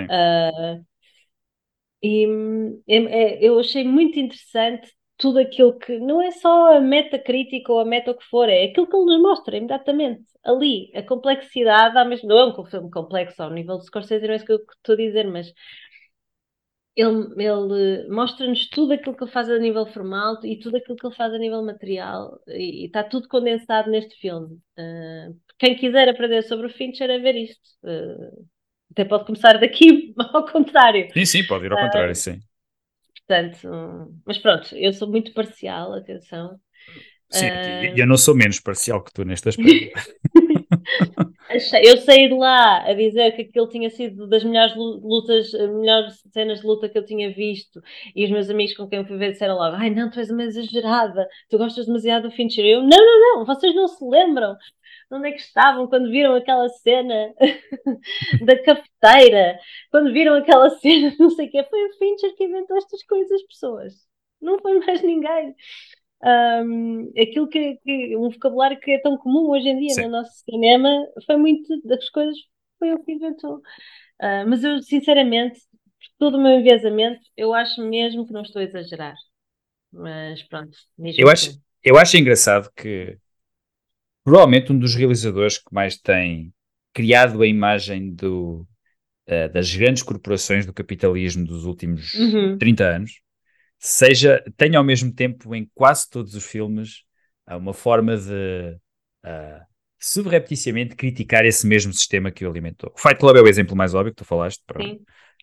[0.05, 0.85] Uh,
[2.03, 2.25] e
[2.87, 7.71] é, é, eu achei muito interessante tudo aquilo que não é só a meta crítica
[7.71, 11.01] ou a meta o que for, é aquilo que ele nos mostra imediatamente ali, a
[11.01, 14.51] complexidade, mesmo, não é um filme complexo ao nível de Scorsese, não é isso que
[14.51, 15.51] eu estou a dizer, mas
[16.95, 21.05] ele, ele mostra-nos tudo aquilo que ele faz a nível formal e tudo aquilo que
[21.05, 24.55] ele faz a nível material e, e está tudo condensado neste filme.
[24.77, 27.69] Uh, quem quiser aprender sobre o Fincher a ver isto.
[27.83, 28.45] Uh,
[28.91, 31.09] até pode começar daqui ao contrário.
[31.11, 32.39] Sim, sim, pode ir ao contrário, uh, sim.
[33.27, 36.59] Portanto, mas pronto, eu sou muito parcial, atenção.
[37.29, 37.97] Sim, uh...
[37.97, 39.99] eu não sou menos parcial que tu neste aspecto.
[41.83, 46.61] eu saí de lá a dizer que aquilo tinha sido das melhores lutas, melhores cenas
[46.61, 47.81] de luta que eu tinha visto,
[48.15, 50.29] e os meus amigos com quem eu fui ver disseram logo: Ai, não, tu és
[50.29, 52.65] uma exagerada, tu gostas demasiado do Fincher.
[52.65, 54.55] Eu, não, não, não, vocês não se lembram
[55.11, 57.33] onde é que estavam quando viram aquela cena
[58.45, 59.59] da cafeteira,
[59.91, 61.63] quando viram aquela cena, não sei o quê.
[61.69, 63.93] Foi o Fincher que inventou estas coisas, pessoas.
[64.41, 65.55] Não foi mais ninguém
[66.23, 70.03] um, aquilo que, que, um vocabulário que é tão comum hoje em dia Sim.
[70.03, 70.89] no nosso cinema
[71.25, 72.37] foi muito das coisas
[72.79, 73.57] foi o que inventou.
[74.21, 75.59] Uh, mas eu, sinceramente,
[76.17, 79.15] todo o meu enviesamento, eu acho mesmo que não estou a exagerar.
[79.91, 80.77] Mas pronto,
[81.17, 83.17] eu acho, eu acho engraçado que
[84.25, 86.53] provavelmente um dos realizadores que mais tem
[86.93, 88.67] criado a imagem do,
[89.29, 92.57] uh, das grandes corporações do capitalismo dos últimos uhum.
[92.57, 93.25] 30 anos
[93.85, 97.03] seja, tenha ao mesmo tempo em quase todos os filmes
[97.47, 98.77] uma forma de
[99.23, 99.65] uh,
[99.99, 102.91] subrepticiamente criticar esse mesmo sistema que o alimentou.
[102.95, 104.63] O Fight Club é o exemplo mais óbvio que tu falaste.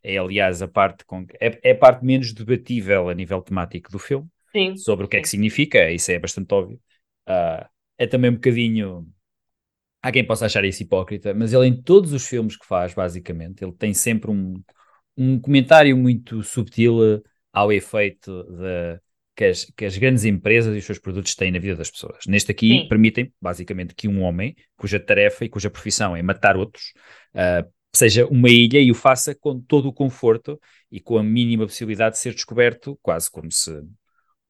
[0.03, 4.01] É aliás a parte com é, é, a parte menos debatível a nível temático do
[4.01, 4.76] filme Sim.
[4.76, 5.18] sobre o que Sim.
[5.18, 6.80] é que significa, isso é bastante óbvio.
[7.28, 7.64] Uh,
[7.99, 9.07] é também um bocadinho
[10.03, 13.62] há quem possa achar isso hipócrita, mas ele em todos os filmes que faz, basicamente,
[13.62, 14.61] ele tem sempre um,
[15.16, 17.22] um comentário muito subtil
[17.53, 19.01] ao efeito de,
[19.36, 22.26] que, as, que as grandes empresas e os seus produtos têm na vida das pessoas.
[22.26, 22.88] Neste aqui, Sim.
[22.88, 26.93] permitem, basicamente, que um homem, cuja tarefa e cuja profissão é matar outros,
[27.34, 30.59] uh, seja uma ilha e o faça com todo o conforto
[30.90, 33.70] e com a mínima possibilidade de ser descoberto, quase como se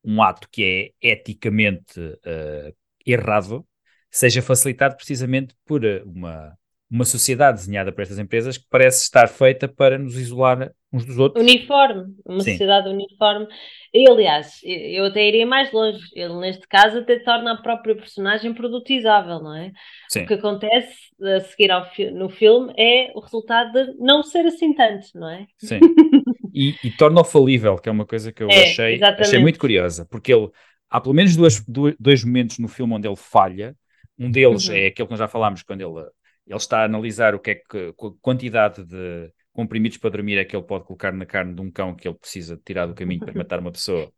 [0.05, 2.74] um ato que é eticamente uh,
[3.07, 3.66] errado
[4.11, 6.57] seja facilitado precisamente por uma
[6.92, 11.18] uma sociedade desenhada por estas empresas que parece estar feita para nos isolar uns dos
[11.18, 11.42] outros.
[11.42, 12.50] Uniforme, uma Sim.
[12.50, 13.46] sociedade uniforme.
[13.94, 16.03] E, aliás, eu até iria mais longe.
[16.14, 19.72] Ele, neste caso, até torna a própria personagem produtizável, não é?
[20.11, 20.24] Sim.
[20.24, 24.74] O que acontece a seguir ao, no filme é o resultado de não ser assim
[24.74, 25.46] tanto, não é?
[25.57, 25.80] Sim.
[26.55, 30.07] e, e torna-o falível, que é uma coisa que eu é, achei, achei muito curiosa,
[30.11, 30.50] porque ele
[30.93, 31.64] há pelo menos duas,
[31.99, 33.74] dois momentos no filme onde ele falha.
[34.18, 34.74] Um deles uhum.
[34.74, 36.07] é aquele que nós já falámos, quando ele
[36.47, 40.45] ele está a analisar o que é que a quantidade de comprimidos para dormir é
[40.45, 43.20] que ele pode colocar na carne de um cão que ele precisa tirar do caminho
[43.20, 44.11] para matar uma pessoa.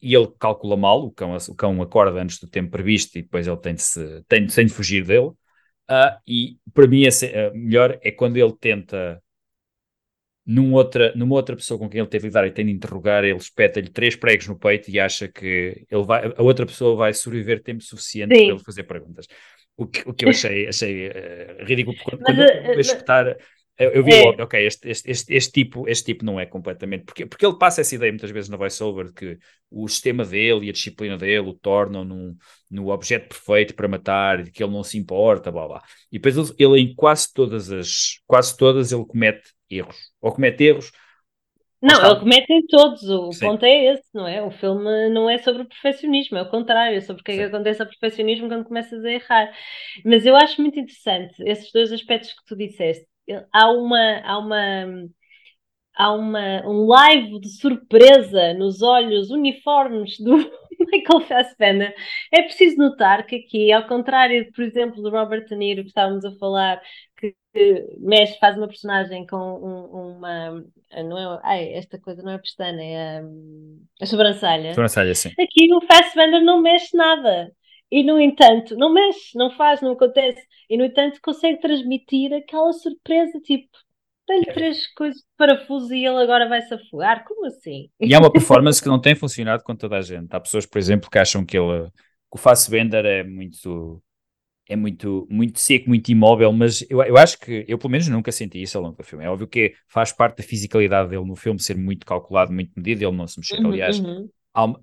[0.00, 3.46] E ele calcula mal, o cão, o cão acorda antes do tempo previsto e depois
[3.46, 5.28] ele tem de, se, tem, tem de fugir dele.
[5.88, 9.22] Uh, e para mim, esse, uh, melhor é quando ele tenta,
[10.46, 13.24] num outra, numa outra pessoa com quem ele teve de lidar e tem de interrogar,
[13.24, 17.12] ele espeta-lhe três pregos no peito e acha que ele vai, a outra pessoa vai
[17.12, 18.46] sobreviver tempo suficiente Sim.
[18.46, 19.26] para ele fazer perguntas.
[19.76, 23.36] O que, o que eu achei, achei uh, ridículo, porque quando mas, eu uh, espetar,
[23.78, 24.22] eu, eu vi é.
[24.22, 27.58] logo, ok, este, este, este, este, tipo, este tipo não é completamente, porque, porque ele
[27.58, 29.38] passa essa ideia muitas vezes no voiceover de que
[29.70, 32.36] o sistema dele e a disciplina dele o tornam num,
[32.70, 35.82] no objeto perfeito para matar, de que ele não se importa, blá blá.
[36.10, 40.64] E depois ele, ele em quase todas as, quase todas ele comete erros, ou comete
[40.64, 40.92] erros
[41.86, 43.46] não, ele comete em todos, o Sim.
[43.46, 44.42] ponto é esse, não é?
[44.42, 47.36] O filme não é sobre o perfeccionismo, é o contrário, é sobre o que é
[47.36, 49.52] que acontece ao perfeccionismo quando começas a errar.
[50.04, 53.06] Mas eu acho muito interessante esses dois aspectos que tu disseste.
[53.52, 55.08] Há uma, há uma,
[55.96, 60.36] há uma, um live de surpresa nos olhos uniformes do
[60.92, 61.94] Michael Fassbender.
[62.32, 66.24] É preciso notar que aqui, ao contrário, por exemplo, do Robert De Niro, que estávamos
[66.24, 66.80] a falar,
[67.16, 70.64] que, que mexe, faz uma personagem com um, uma.
[71.04, 73.22] Não é, ai, esta coisa não é pestana, é a,
[74.02, 74.74] a sobrancelha.
[74.74, 75.30] Sobrancelha, sim.
[75.40, 77.50] Aqui o Fassbender não mexe nada.
[77.90, 80.42] E, no entanto, não mexe, não faz, não acontece.
[80.68, 83.68] E, no entanto, consegue transmitir aquela surpresa, tipo,
[84.28, 87.24] dá-lhe três coisas de parafuso e ele agora vai-se afogar.
[87.24, 87.88] Como assim?
[88.00, 90.34] E é uma performance que não tem funcionado com toda a gente.
[90.34, 91.92] Há pessoas, por exemplo, que acham que ele, que
[92.32, 94.02] o Fassbender é muito,
[94.68, 98.32] é muito, muito seco, muito imóvel, mas eu, eu acho que, eu pelo menos nunca
[98.32, 99.24] senti isso ao longo do filme.
[99.24, 103.04] É óbvio que faz parte da fisicalidade dele no filme ser muito calculado, muito medido,
[103.04, 103.60] ele não se mexer.
[103.60, 104.28] Uhum, Aliás, uhum.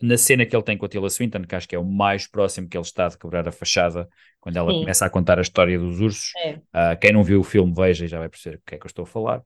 [0.01, 2.27] Na cena que ele tem com a Tilda Swinton, que acho que é o mais
[2.27, 4.07] próximo que ele está de quebrar a fachada,
[4.39, 4.81] quando ela Sim.
[4.81, 6.31] começa a contar a história dos ursos.
[6.37, 6.59] É.
[6.71, 8.85] Ah, quem não viu o filme, veja e já vai perceber o que é que
[8.85, 9.41] eu estou a falar.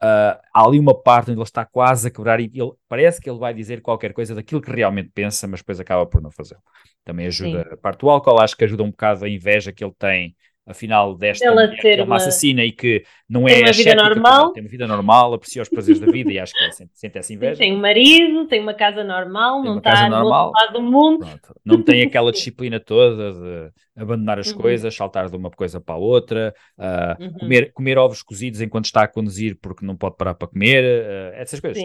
[0.00, 3.28] Ah, há ali uma parte onde ele está quase a quebrar e ele, parece que
[3.28, 6.62] ele vai dizer qualquer coisa daquilo que realmente pensa, mas depois acaba por não fazê-lo.
[7.04, 9.94] Também ajuda a parte do álcool, acho que ajuda um bocado a inveja que ele
[9.98, 13.56] tem, afinal, desta Dela mulher que ter é uma uma- assassina e que não Tem
[13.56, 14.52] é uma vida normal.
[14.52, 17.32] tem uma vida normal, aprecia os prazeres da vida e acho que sente, sente essa
[17.32, 17.58] inveja.
[17.58, 20.52] Tem um marido, tem uma casa normal, Tem não está no normal.
[20.52, 21.18] lado do mundo.
[21.26, 21.54] Pronto.
[21.64, 24.58] Não tem aquela disciplina toda de abandonar as Uhum.
[24.58, 27.38] coisas, saltar de uma coisa para a outra, ah, Uhum.
[27.40, 31.36] comer, comer ovos cozidos enquanto está a conduzir porque não pode parar para comer, ah,
[31.36, 31.82] essas coisas.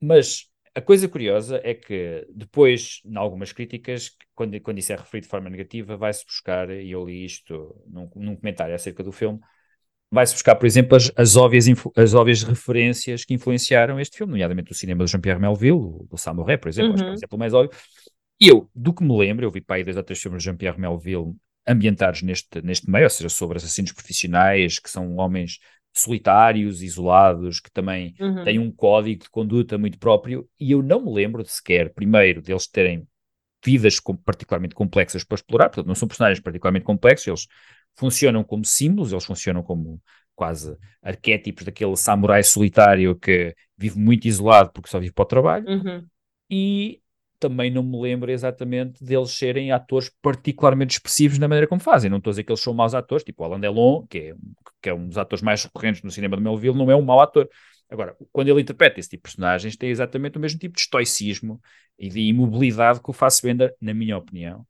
[0.00, 5.24] Mas a coisa curiosa é que depois, em algumas críticas, quando, quando isso é referido
[5.24, 9.40] de forma negativa, vai-se buscar, e eu li isto num, num comentário acerca do filme,
[10.10, 11.66] vai-se buscar, por exemplo, as, as, óbvias,
[11.96, 16.16] as óbvias referências que influenciaram este filme, nomeadamente o cinema de Jean-Pierre Melville, o do
[16.16, 17.16] Samurai, por exemplo, acho que é o Uhum.
[17.16, 17.78] exemplo mais óbvio.
[18.40, 20.46] E eu, do que me lembro, eu vi para aí dois ou três filmes de
[20.46, 21.34] Jean-Pierre Melville
[21.66, 25.58] ambientados neste, neste meio, ou seja, sobre assassinos profissionais, que são homens
[25.94, 28.44] solitários, isolados, que também Uhum.
[28.44, 32.40] têm um código de conduta muito próprio, e eu não me lembro de sequer, primeiro,
[32.42, 33.06] deles terem
[33.64, 37.46] vidas com- particularmente complexas para explorar, portanto, não são personagens particularmente complexos, eles
[37.96, 40.00] funcionam como símbolos, eles funcionam como
[40.34, 45.68] quase arquétipos daquele samurai solitário que vive muito isolado porque só vive para o trabalho,
[45.68, 46.10] Uhum.
[46.50, 47.00] e
[47.40, 52.10] também não me lembro exatamente deles serem atores particularmente expressivos na maneira como fazem.
[52.10, 54.34] Não estou a dizer que eles são maus atores, tipo o Alain Delon, que é,
[54.80, 57.20] que é um dos atores mais recorrentes no cinema de Melville, não é um mau
[57.20, 57.48] ator.
[57.88, 61.60] Agora, quando ele interpreta esse tipo de personagens, tem exatamente o mesmo tipo de estoicismo
[61.98, 64.64] e de imobilidade que o Fassbender, na minha opinião,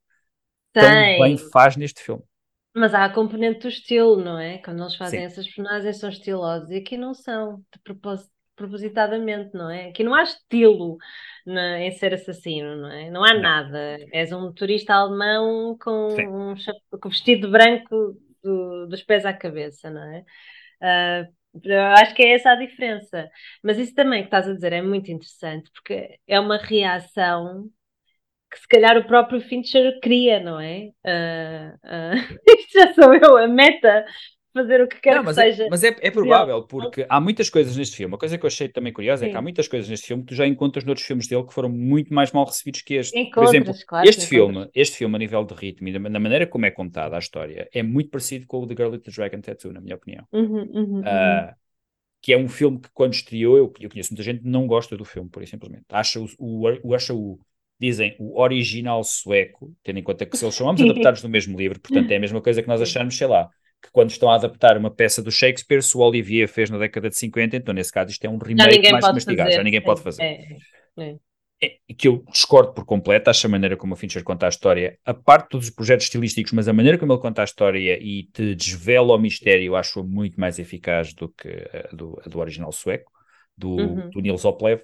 [0.72, 1.20] tão Tem.
[1.20, 2.22] bem faz neste filme.
[2.74, 4.58] Mas há a componente do estilo, não é?
[4.58, 5.26] Quando eles fazem Sim.
[5.26, 8.30] essas personagens são estilosos e aqui não são, de propósito,
[8.60, 9.88] propositadamente, não é?
[9.88, 10.98] Aqui não há estilo
[11.46, 13.10] na- em ser assassino, não é?
[13.10, 13.40] Não há Não.
[13.40, 13.98] nada.
[14.12, 16.26] És um turista alemão com Sim.
[16.52, 16.54] um
[17.00, 20.24] com vestido branco do- dos pés à cabeça, não é?
[21.64, 23.28] Eu acho que é essa a diferença.
[23.62, 27.68] Mas isso também que estás a dizer é muito interessante, porque é uma reação
[28.50, 30.90] que se calhar o próprio Fincher cria, não é?
[31.04, 32.12] Ah, ah,
[32.58, 34.06] isto já sou eu, a meta,
[34.52, 35.64] fazer o que quer Não, que mas, seja.
[35.64, 38.12] é, mas é, é provável, porque há muitas coisas neste filme.
[38.12, 39.38] Uma coisa que eu achei também curiosa é que Sim.
[39.38, 42.12] há muitas coisas neste filme que tu já encontras noutros filmes dele que foram muito
[42.14, 43.18] mais mal recebidos que este.
[43.34, 44.70] Por Encontras, exemplo, claro este filme, encontras.
[44.74, 47.82] este filme, a nível de ritmo e na maneira como é contada a história, é
[47.82, 50.26] muito parecido com o The Girl with the Dragon Tattoo, na minha opinião.
[50.32, 51.02] Uhum, uhum, uhum.
[51.04, 51.54] Ah,
[52.22, 54.96] que é um filme que, quando estreou, eu, eu conheço muita gente que não gosta
[54.96, 55.84] do filme, por aí simplesmente.
[55.90, 57.38] Acha o, o, acha o,
[57.78, 61.58] dizem, o original sueco, tendo em conta que se eles são ambos adaptados do mesmo
[61.58, 62.82] livro, portanto é a mesma coisa que nós Sim.
[62.82, 63.48] achamos, sei lá,
[63.82, 67.08] que quando estão a adaptar uma peça do Shakespeare, se o Olivier fez na década
[67.08, 69.56] de 50, então nesse caso isto é um remake mais mastigado, fazer.
[69.56, 70.22] já ninguém pode fazer.
[70.22, 70.46] é,
[70.98, 71.16] é.
[71.62, 74.98] É, que eu discordo por completo, acho a maneira como o Fincher conta a história,
[75.04, 77.98] a parte de todos os projetos estilísticos, mas a maneira como ele conta a história
[78.00, 82.38] e te desvela o mistério, acho muito mais eficaz do que a do, a do
[82.38, 83.12] original sueco,
[83.56, 84.10] do, Uhum.
[84.10, 84.80] do Nils Oplev.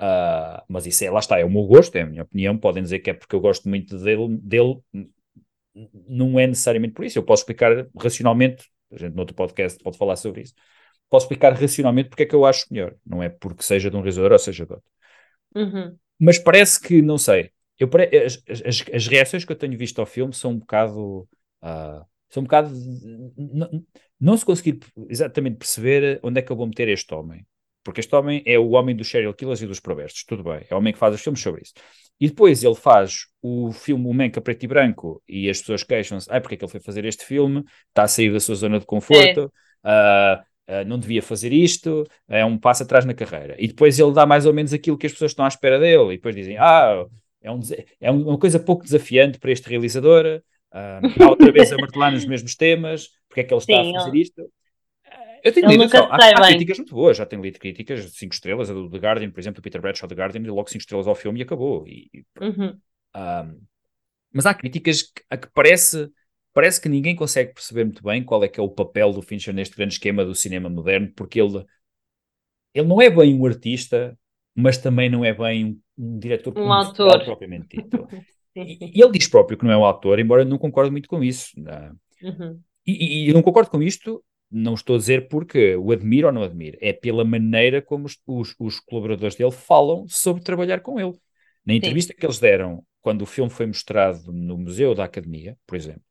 [0.00, 2.58] Ah, mas isso é, lá está, é o meu gosto, é a minha opinião.
[2.58, 4.80] Podem dizer que é porque eu gosto muito dele, dele
[6.08, 7.18] não é necessariamente por isso.
[7.18, 10.54] Eu posso explicar racionalmente, a gente no outro podcast pode falar sobre isso.
[11.10, 14.00] Posso explicar racionalmente porque é que eu acho melhor, não é porque seja de um
[14.00, 14.88] realizador ou seja de outro
[15.54, 15.98] Uhum.
[16.18, 17.88] mas parece que, não sei, eu,
[18.26, 21.28] as, as, as reações que eu tenho visto ao filme são um bocado.
[21.62, 22.70] ah, são um bocado.
[22.74, 23.86] de- n-
[24.20, 27.46] Não se conseguir exatamente perceber onde é que eu vou meter este homem.
[27.88, 30.60] Porque este homem é o homem dos serial killers e dos perversos, tudo bem.
[30.68, 31.72] É o homem que faz os filmes sobre isso.
[32.20, 36.28] E depois ele faz o filme O Manca Preto e Branco e as pessoas queixam-se:
[36.30, 37.64] ah, porque é que ele foi fazer este filme?
[37.88, 39.50] Está a sair da sua zona de conforto.
[39.82, 43.56] ah, ah, não devia fazer isto, é um passo atrás na carreira.
[43.58, 46.12] E depois ele dá mais ou menos aquilo que as pessoas estão à espera dele,
[46.12, 47.06] e depois dizem: Ah,
[47.40, 47.60] é, um,
[48.02, 50.42] é um- uma coisa pouco desafiante para este realizador,
[51.06, 54.00] está outra vez a martelar nos mesmos temas, porque é que ele está Sim, a
[54.00, 54.52] fazer isto?
[55.42, 58.34] Eu tenho lido, só, há, há críticas muito boas, já tenho lido críticas de 5
[58.34, 60.80] estrelas, a do The Guardian, por exemplo, o Peter Bradshaw do Guardian, deu logo 5
[60.80, 61.86] estrelas ao filme e acabou.
[61.86, 62.24] E, e.
[62.40, 62.78] Uhum.
[63.16, 63.60] Um,
[64.32, 66.10] mas há críticas que, a que parece,
[66.52, 69.54] parece que ninguém consegue perceber muito bem qual é que é o papel do Fincher
[69.54, 71.64] neste grande esquema do cinema moderno, porque ele,
[72.74, 74.18] ele não é bem um artista,
[74.54, 75.80] mas também não é bem um,
[76.14, 77.22] um diretor Um autor.
[77.24, 78.06] propriamente dito.
[78.54, 81.08] E, e ele diz próprio que não é um autor, embora eu não concordo muito
[81.08, 81.52] com isso.
[81.66, 82.60] Ah, Uhum.
[82.84, 86.28] E, e- e eu não concordo com isto, não estou a dizer porque o admiro
[86.28, 90.80] ou não admiro, é pela maneira como os, os- os colaboradores dele falam sobre trabalhar
[90.80, 91.14] com ele.
[91.66, 95.76] Na entrevista que eles deram, quando o filme foi mostrado no Museu da Academia, por
[95.76, 96.02] exemplo,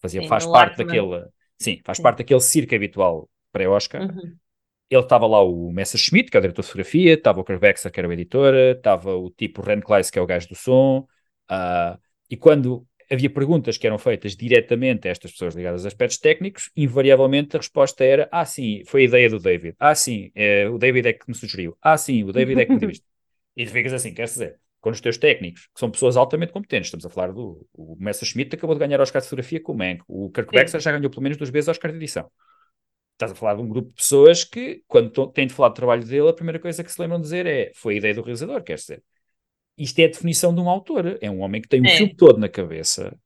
[0.00, 1.26] fazia, Sim, faz parte daquele,
[1.60, 2.00] sim, faz Sim.
[2.00, 4.06] parte daquele circo habitual pré-Oscar.
[4.06, 4.40] Uhum.
[4.90, 7.98] Ele estava lá o Messerschmitt, que é o diretor de fotografia, estava o Kervexer, que
[8.00, 11.06] era o editor, estava o tipo Ren Kleiss, que é o gajo do som,
[11.48, 11.98] ah,
[12.30, 16.70] e quando havia perguntas que eram feitas diretamente a estas pessoas ligadas a aspectos técnicos,
[16.76, 19.76] invariavelmente a resposta era: Ah, sim, foi a ideia do David.
[19.78, 21.76] Ah, sim, eh, o David é que me sugeriu.
[21.80, 23.04] Ah, sim, o David é que me deu isto.
[23.56, 26.88] E tu ficas assim, quer dizer, quando os teus técnicos, que são pessoas altamente competentes,
[26.88, 30.02] estamos a falar do o Messerschmitt, acabou de ganhar Oscar de fotografia com o Mank,
[30.06, 30.52] o Kirk.
[30.52, 32.30] Baxter já ganhou pelo menos duas vezes Oscar de edição.
[33.14, 36.04] Estás a falar de um grupo de pessoas que, quando têm de falar do trabalho
[36.04, 38.62] dele, a primeira coisa que se lembram de dizer é: Foi a ideia do realizador,
[38.62, 39.02] quer dizer.
[39.76, 41.18] Isto é a definição de um autor.
[41.20, 41.96] É um homem que tem um É.
[41.96, 43.16] filme todo na cabeça.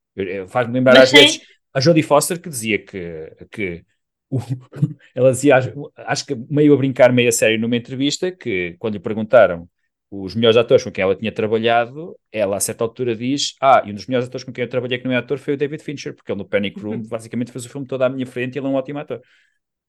[0.48, 1.40] Faz-me lembrar Mas às tem- vezes
[1.72, 3.84] a Jodie Foster que dizia que, que
[4.30, 4.38] o-
[5.14, 8.94] ela dizia, acho- acho que meio a brincar, meio a sério, numa entrevista, que quando
[8.94, 9.68] lhe perguntaram
[10.10, 13.90] os melhores atores com quem ela tinha trabalhado, ela a certa altura diz: Ah, e
[13.90, 15.82] um dos melhores atores com quem eu trabalhei que não é ator foi o David
[15.82, 18.58] Fincher, porque ele no Panic Room basicamente fez o filme todo à minha frente e
[18.58, 19.20] ele é um ótimo ator.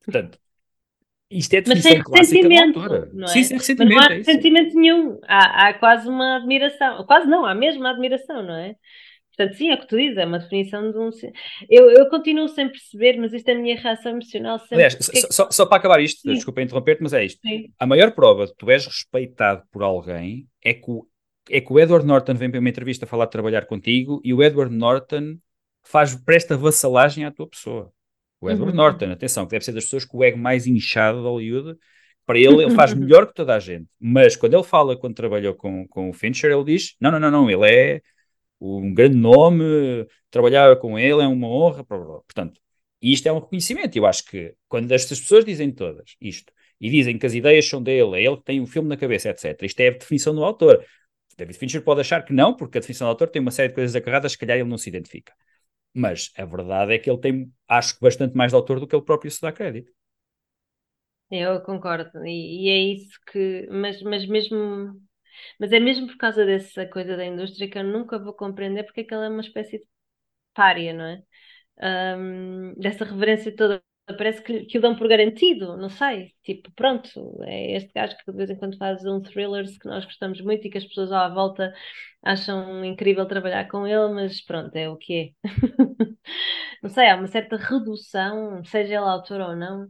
[0.04, 0.40] Portanto,
[1.30, 2.80] isto é Mas definição sem ressentimento,
[3.14, 3.28] não é?
[3.28, 4.00] Sim, sem Mas não ressentimento.
[4.02, 5.20] há é ressentimento nenhum.
[5.28, 7.06] Há, há quase uma admiração.
[7.06, 8.76] Quase não, há mesmo uma admiração, não é?
[9.36, 11.10] Portanto, sim, é o que tu dizes, é uma definição de um.
[11.70, 14.76] Eu, eu continuo sem perceber, mas isto é a minha reação emocional sempre.
[14.76, 16.34] Aliás, só, só- só para acabar isto, Sim.
[16.34, 17.40] desculpa interromper-te, mas é isto.
[17.42, 17.72] Sim.
[17.80, 21.08] A maior prova de que tu és respeitado por alguém é que o,
[21.50, 24.44] é que o Edward Norton vem para uma entrevista falar de trabalhar contigo e o
[24.44, 25.38] Edward Norton
[25.84, 27.94] faz, presta vassalagem à tua pessoa.
[28.42, 28.78] O Edward Uhum.
[28.78, 31.78] Norton, atenção, que deve ser das pessoas com o ego mais inchado de Hollywood.
[32.26, 33.88] Para ele, ele faz melhor que toda a gente.
[34.00, 37.32] Mas quando ele fala, quando trabalhou com, com o Fincher, ele diz: não, não, não,
[37.32, 38.02] não, ele é
[38.62, 39.64] um grande nome,
[40.30, 41.84] trabalhar com ele é uma honra.
[41.84, 42.22] blá, blá, blá.
[42.22, 42.60] Portanto,
[43.02, 43.98] isto é um reconhecimento.
[43.98, 47.82] Eu acho que quando estas pessoas dizem todas isto e dizem que as ideias são
[47.82, 50.44] dele, é ele que tem o filme na cabeça, etc., isto é a definição do
[50.44, 50.86] autor.
[51.38, 53.76] David Fincher pode achar que não, porque a definição do autor tem uma série de
[53.76, 55.34] coisas agarradas, se calhar ele não se identifica.
[55.94, 58.96] Mas a verdade é que ele tem, acho que, bastante mais de autor do que
[58.96, 59.92] ele próprio se dá crédito.
[61.32, 65.00] Eu concordo, e, e é isso que, mas, mas mesmo,
[65.60, 69.02] mas é mesmo por causa dessa coisa da indústria que eu nunca vou compreender porque
[69.02, 69.86] é que ela é uma espécie de
[70.54, 71.24] pária, não é?
[71.82, 73.84] Ahm, dessa reverência toda,
[74.18, 77.10] parece que, que o dão por garantido, não sei, tipo, pronto,
[77.44, 80.68] é este gajo que de vez em quando faz um thrillers que nós gostamos muito
[80.68, 81.74] e que as pessoas à volta
[82.24, 85.50] acham incrível trabalhar com ele, mas pronto, é o que é.
[86.84, 89.88] Não sei, há uma certa redução, seja ele autor ou não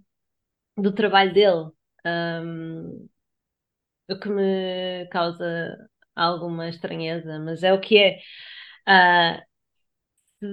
[0.78, 1.72] do trabalho dele,
[2.06, 3.10] um,
[4.10, 5.78] o que me causa
[6.16, 8.20] alguma estranheza, mas é o que é.
[8.88, 9.44] Ah,
[10.40, 10.48] se,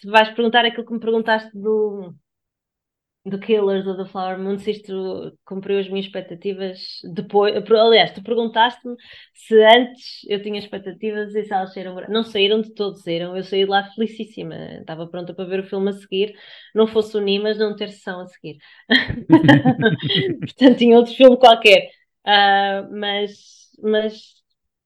[0.00, 2.14] se vais perguntar aquilo que me perguntaste do,
[3.26, 7.54] do Killers ou do Flower Moon, se isto cumpriu as minhas expectativas depois.
[7.70, 8.96] Aliás, tu perguntaste-me
[9.32, 11.94] se antes eu tinha expectativas e se elas saíram.
[12.10, 13.34] Não saíram de todos, saíram.
[13.36, 14.54] Eu saí de lá felicíssima.
[14.80, 16.34] Estava pronta para ver o filme a seguir.
[16.74, 18.58] Não fosse o Nimas, não ter sessão a seguir.
[20.40, 21.90] Portanto, tinha outro filme qualquer.
[22.24, 24.34] Ah, mas, mas,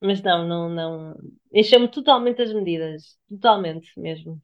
[0.01, 1.17] mas não, não, não.
[1.53, 3.19] Encheu-me totalmente as medidas.
[3.29, 4.41] Totalmente mesmo.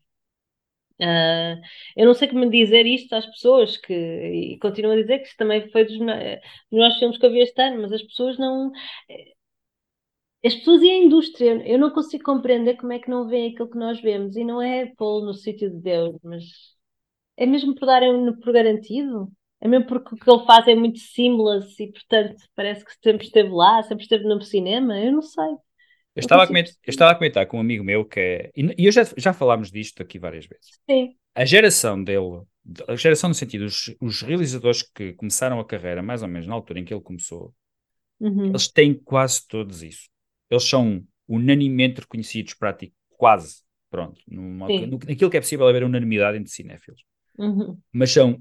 [1.00, 1.56] Ah,
[1.96, 5.36] eu não sei como dizer isto às pessoas que, e continuo a dizer que isto
[5.36, 6.40] também foi dos, me-
[6.70, 8.70] melhores filmes que eu vi este ano, mas as pessoas não.
[10.44, 13.70] As pessoas e a indústria, eu não consigo compreender como é que não veem aquilo
[13.70, 16.44] que nós vemos, e não é pô-lo no sítio de Deus, mas
[17.36, 19.30] é mesmo por darem-no por garantido.
[19.60, 23.26] É mesmo porque o que ele faz é muito seamless e, portanto, parece que sempre
[23.26, 24.98] esteve lá, sempre esteve no cinema.
[25.00, 25.56] Eu não sei.
[26.16, 28.50] Eu estava, a comentar, eu estava a comentar com um amigo meu que é.
[28.56, 30.78] E eu já, já falámos disto aqui várias vezes.
[30.88, 31.16] Sim.
[31.34, 32.42] A geração dele,
[32.86, 36.54] a geração no sentido, os, os realizadores que começaram a carreira mais ou menos na
[36.54, 37.52] altura em que ele começou,
[38.20, 38.46] Uhum.
[38.46, 40.08] eles têm quase todos isso.
[40.48, 46.38] Eles são unanimemente reconhecidos, prático, quase, pronto, numa, no, naquilo que é possível haver unanimidade
[46.38, 47.02] entre cinéfilos.
[47.36, 47.76] Uhum.
[47.92, 48.40] Mas são,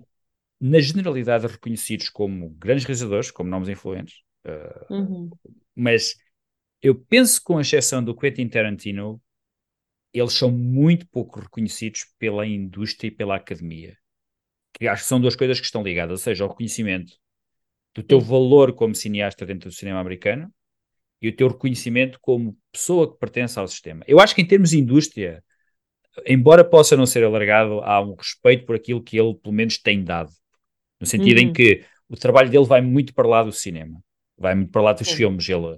[0.59, 4.17] na generalidade, reconhecidos como grandes realizadores, como nomes influentes.
[4.45, 5.30] Uh, Uhum.
[5.76, 6.15] mas
[6.84, 9.22] eu penso que, com exceção do Quentin Tarantino,
[10.14, 13.98] eles são muito pouco reconhecidos pela indústria e pela academia.
[14.80, 17.14] Eu acho que são duas coisas que estão ligadas, ou seja, o reconhecimento
[17.96, 20.52] do teu valor como cineasta dentro do cinema americano
[21.22, 24.04] e o teu reconhecimento como pessoa que pertence ao sistema.
[24.08, 25.44] Eu acho que em termos de indústria,
[26.26, 30.04] embora possa não ser alargado, há um respeito por aquilo que ele pelo menos tem
[30.04, 30.32] dado.
[31.00, 31.44] No sentido Uhum.
[31.44, 34.02] em que o trabalho dele vai muito para lá do cinema,
[34.38, 35.48] vai muito para lá dos filmes.
[35.50, 35.78] Ele,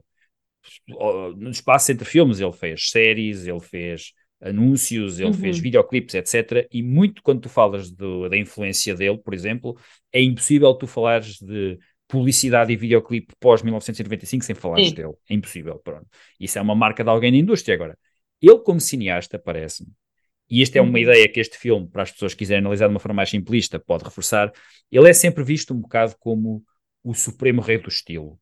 [0.88, 4.12] no espaço entre filmes, ele fez séries, ele fez
[4.42, 5.34] anúncios, ele Uhum.
[5.34, 6.68] fez videoclipes, etc.
[6.72, 9.78] E muito quando tu falas do- da influência dele, por exemplo,
[10.12, 14.94] é impossível tu falares de publicidade e videoclipe pós-1995 sem falares Sim.
[14.94, 15.14] dele.
[15.30, 16.08] É impossível, pronto.
[16.40, 17.74] Isso é uma marca de alguém na indústria.
[17.76, 17.98] Agora,
[18.42, 19.90] ele como cineasta, parece-me,
[20.50, 21.00] e esta é uma Uhum.
[21.00, 23.80] ideia que este filme, para as pessoas que quiserem analisar de uma forma mais simplista,
[23.80, 24.52] pode reforçar,
[24.92, 26.64] ele é sempre visto um bocado como
[27.04, 28.40] o supremo rei do estilo.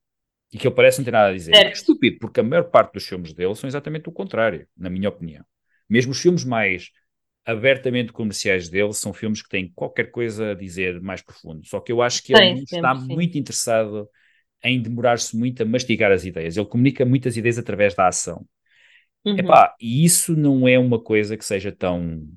[0.53, 1.55] E que ele parece não ter nada a dizer.
[1.55, 1.67] Certo.
[1.67, 5.09] É estúpido, porque a maior parte dos filmes dele são exatamente o contrário, na minha
[5.09, 5.43] opinião.
[5.89, 6.91] Mesmo os filmes mais
[7.45, 11.65] abertamente comerciais dele são filmes que têm qualquer coisa a dizer mais profundo.
[11.65, 13.07] Só que eu acho que Tem ele está sim.
[13.07, 14.07] muito interessado
[14.63, 16.55] em demorar-se muito a mastigar as ideias.
[16.55, 18.45] Ele comunica muitas ideias através da ação.
[19.25, 19.37] Uhum.
[19.37, 22.27] Epá, e isso não é uma coisa que seja tão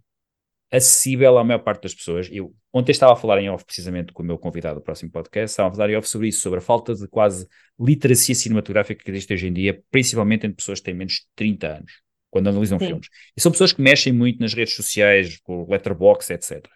[0.70, 2.28] acessível à maior parte das pessoas.
[2.30, 5.52] Eu ontem estava a falar em off precisamente com o meu convidado do próximo podcast,
[5.52, 7.46] estava a falar em off sobre isso, sobre a falta de quase
[7.78, 11.78] literacia cinematográfica que existe hoje em dia, principalmente entre pessoas que têm menos de 30
[11.78, 11.92] anos,
[12.30, 12.86] quando analisam Sim.
[12.88, 13.08] filmes.
[13.36, 16.68] E são pessoas que mexem muito nas redes sociais, com letterbox, etc.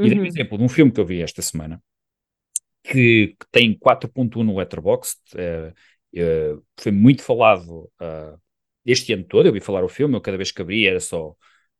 [0.00, 0.26] E dei um Uhum.
[0.26, 1.82] exemplo de um filme que eu vi esta semana,
[2.82, 5.72] que, que tem 4.1 no Letterboxd, eh,
[6.14, 8.36] eh, foi muito falado ah,
[8.84, 11.34] este ano todo, eu vi falar o filme, eu cada vez que abri era só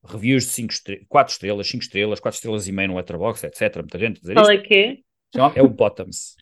[0.05, 3.83] reviews de 5 estre 4 estrelas, 5 estrelas, 4 estrelas e meio no Letterboxd, etc.
[3.83, 5.03] Muita gente dizer Qual é que é?
[5.57, 6.37] É o Bottoms.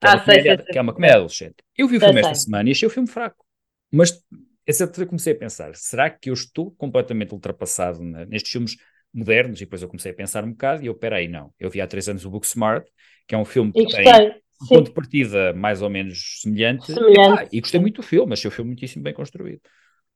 [0.00, 0.72] Que, é Ah, uma sei, comédia, sei, sei.
[0.72, 1.56] que é uma comédia adolescente.
[1.76, 3.44] Eu vi o filme esta semana e achei o filme fraco.
[3.92, 4.22] Mas
[4.66, 8.76] essa altura eu comecei a pensar: será que eu estou completamente ultrapassado na- nestes filmes
[9.12, 9.60] modernos?
[9.60, 11.52] E depois eu comecei a pensar um bocado e eu, peraí, não.
[11.58, 12.86] Eu vi há três anos o Booksmart,
[13.26, 14.06] que é um filme E que tem
[14.62, 16.92] um ponto de partida mais ou menos semelhante.
[16.92, 19.60] Semelhante, Epá, e gostei muito do filme, achei o filme muitíssimo bem construído.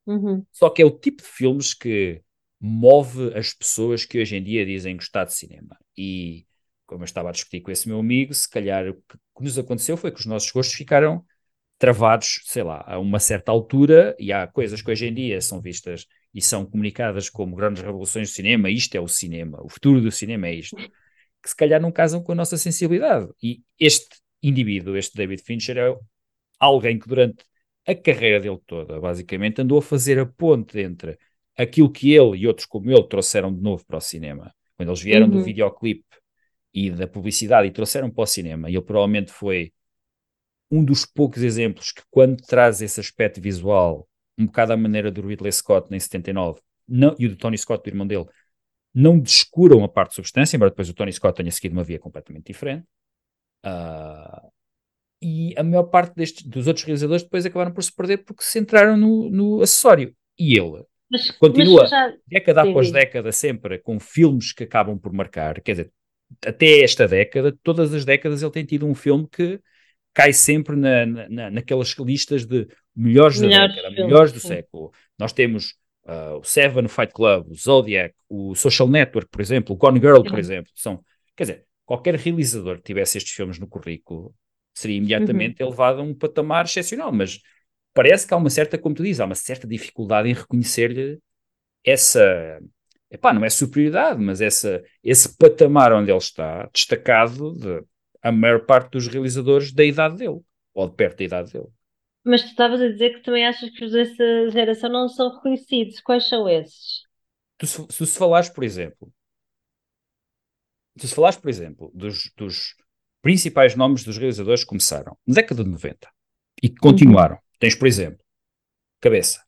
[0.07, 0.47] Uhum.
[0.53, 2.23] Só que é o tipo de filmes que
[2.65, 5.77] move as pessoas que hoje em dia dizem gostar de cinema.
[5.97, 6.47] E,
[6.87, 9.99] como eu estava a discutir com esse meu amigo, se calhar o que, nos aconteceu
[9.99, 11.23] foi que os nossos gostos ficaram
[11.79, 15.61] travados, sei lá, a uma certa altura, e há coisas que hoje em dia são
[15.61, 20.01] vistas e são comunicadas como grandes revoluções do cinema, isto é o cinema, o futuro
[20.01, 20.77] do cinema é isto,
[21.43, 23.29] que se calhar não casam com a nossa sensibilidade.
[23.43, 25.95] E este indivíduo, este David Fincher, é
[26.59, 27.45] alguém que durante
[27.87, 31.19] a carreira dele toda, basicamente, andou a fazer a ponte entre
[31.57, 34.55] aquilo que ele e outros como ele trouxeram de novo para o cinema.
[34.77, 35.45] Quando eles vieram do Uhum.
[35.45, 36.05] videoclipe
[36.73, 39.73] e da publicidade e trouxeram para o cinema, e ele provavelmente foi
[40.71, 45.27] um dos poucos exemplos que, quando traz esse aspecto visual, um bocado à maneira do
[45.27, 48.27] Ridley Scott em 79, não, e o do Tony Scott, do irmão dele,
[48.93, 51.99] não descuram a parte de substância, embora depois o Tony Scott tenha seguido uma via
[51.99, 52.85] completamente diferente.
[53.63, 54.49] Ah,
[55.23, 58.51] e a maior parte destes, dos outros realizadores depois acabaram por se perder porque se
[58.51, 60.15] centraram no, no acessório.
[60.39, 60.85] E ele,
[61.15, 61.83] Mas, Continua.
[61.83, 62.13] mas já...
[62.27, 65.93] década Sim, após década, sempre com filmes que acabam por marcar, quer dizer,
[66.45, 69.61] até esta década, todas as décadas ele tem tido um filme que
[70.13, 74.49] cai sempre na, na, naquelas listas de melhores da Melhores década, filmes, melhores do sim.
[74.49, 74.93] século.
[75.19, 75.75] Nós temos
[76.07, 80.01] ah, o Seven, o Fight Club, o Zodiac, o Social Network, por exemplo, o Gone
[80.01, 80.39] Girl, por Uhum.
[80.39, 80.71] exemplo.
[80.75, 81.05] São,
[81.37, 84.35] quer dizer, qualquer realizador que tivesse estes filmes no currículo
[84.73, 85.69] seria imediatamente Uhum.
[85.69, 87.41] elevado a um patamar excepcional, mas
[87.95, 91.19] parece que há uma certa, como tu dizes, há uma certa dificuldade em reconhecer-lhe
[91.85, 92.61] essa,
[93.11, 97.85] epá, não é superioridade, mas essa, esse patamar onde ele está, destacado de
[98.21, 100.41] a maior parte dos realizadores da idade dele,
[100.73, 101.69] ou de perto da idade dele.
[102.25, 106.01] Mas tu estavas a dizer que também achas que os dessa geração não são reconhecidos.
[106.01, 107.03] Quais são esses?
[107.59, 109.13] Tu, se, se se falares, por exemplo,
[110.97, 112.75] se se falares, por exemplo, dos, dos
[113.21, 116.09] principais nomes dos realizadores que começaram na década de 90
[116.63, 118.19] e que continuaram, tens, por exemplo,
[119.01, 119.43] cabeça,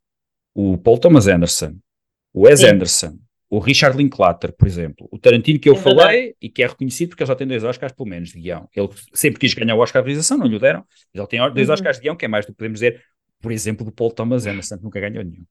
[0.55, 1.77] o Paul Thomas Anderson,
[2.33, 2.67] o Wes Sim.
[2.67, 3.19] Anderson,
[3.51, 7.11] o Richard Linklater, por exemplo, o Tarantino que eu É falei e que é reconhecido
[7.11, 8.69] porque ele já tem dois Oscars, pelo menos, de guião.
[8.75, 10.81] Ele sempre quis ganhar o Oscar de realização, não lhe o deram,
[11.15, 11.75] mas ele tem dois Uhum.
[11.75, 13.03] Oscars de guião, que é mais do que podemos dizer,
[13.41, 15.45] por exemplo, do Paul Thomas Anderson, que nunca ganhou nenhum.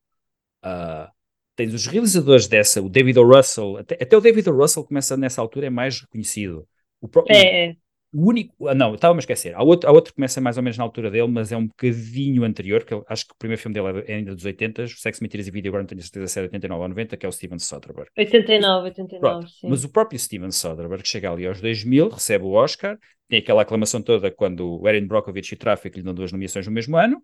[0.61, 1.11] Ah,
[1.55, 3.23] tens os realizadores dessa, o David O.
[3.27, 4.57] Russell, até, até o David O.
[4.57, 6.67] Russell começa nessa altura, é mais reconhecido.
[6.99, 7.77] O, pró- É, é.
[8.15, 9.53] O único, ah, não, estava-me a esquecer.
[9.55, 11.67] Há outro, há outro que começa mais ou menos na altura dele, mas é um
[11.67, 14.87] bocadinho anterior, que eu acho que o primeiro filme dele é ainda dos 80, o
[14.87, 17.29] Sex, Mentiras e Vídeo, agora não tenho certeza se é 89 ou 90, que é
[17.29, 18.09] o Steven Soderbergh.
[18.17, 19.67] 89, 89, Pronto, sim.
[19.69, 22.97] mas o próprio Steven Soderbergh chega ali aos 2000, recebe o Oscar,
[23.27, 26.65] tem aquela aclamação toda quando o Erin Brockovich e o Traffic lhe dão duas nomeações
[26.67, 27.21] no mesmo ano,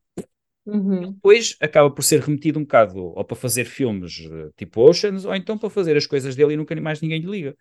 [0.65, 1.19] Uhum.
[1.21, 5.35] depois acaba por ser remetido um bocado ou para fazer filmes eh, tipo Oceans, ou
[5.35, 7.55] então para fazer as coisas dele e nunca mais ninguém lhe liga.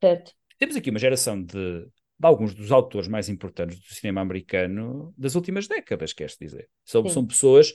[0.00, 0.32] Certo.
[0.58, 1.86] temos aqui uma geração de,
[2.20, 6.68] de alguns dos autores mais importantes do cinema americano das últimas décadas, queres dizer.
[6.84, 7.08] São, Sim.
[7.08, 7.72] são pessoas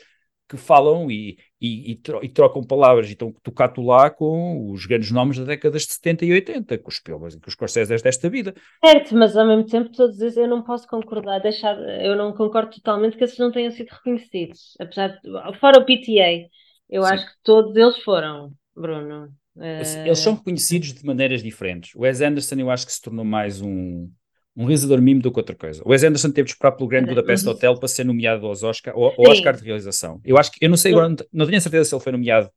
[0.47, 5.09] que falam e, e, e tro- trocam palavras e estão tocato lá com os grandes
[5.09, 8.29] nomes das décadas de 70 e 80, com os Spielberg e com os Scorsese desta
[8.29, 8.53] vida.
[8.83, 12.71] Certo, mas ao mesmo tempo todos esses eu não posso concordar, deixar, eu não concordo
[12.75, 16.47] totalmente que esses não tenham sido reconhecidos, apesar de, fora o PTA,
[16.89, 17.15] eu Sim.
[17.15, 19.33] acho que todos eles foram, Bruno.
[19.77, 21.93] Eles, Eh, eles são reconhecidos de maneiras diferentes.
[21.95, 24.09] O Wes Anderson eu acho que se tornou mais um,
[24.55, 25.81] um realizador mimo do que outra coisa.
[25.85, 28.45] O Wes Anderson teve de esperar pelo Grande Mas- Budapeste mas- Hotel para ser nomeado
[28.47, 29.31] aos Oscar, ao, ao.
[29.31, 30.21] Oscar de realização.
[30.23, 32.49] Eu acho que, eu não sei agora, não, não tenho certeza se ele foi nomeado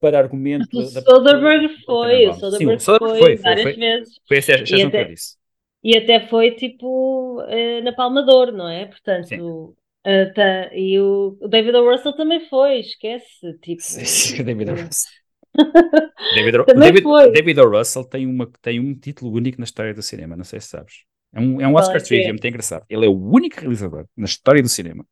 [0.00, 3.72] para argumento o da- Soderbergh foi, o Sim, o Soderbergh Soderbergh foi, foi, várias foi.
[3.74, 5.36] vezes Foi essa, E razão que até- eu disse.
[5.84, 8.86] e até foi tipo eh, na Palmador, não é?
[8.86, 11.90] Portanto, eh, tá- e o, o David O.
[11.90, 13.26] Russell também foi, esquece,
[13.62, 14.76] tipo, Sim, sim, David O.
[14.76, 15.10] eh, Russell.
[16.34, 17.32] David, O- Também David.
[17.32, 17.68] David O.
[17.70, 21.02] Russell tem, uma, tem um título único na história do cinema, não sei se sabes.
[21.32, 22.32] É um, é um Oscar trivia é?
[22.32, 22.84] muito engraçado.
[22.88, 25.06] Ele é o único realizador na história do cinema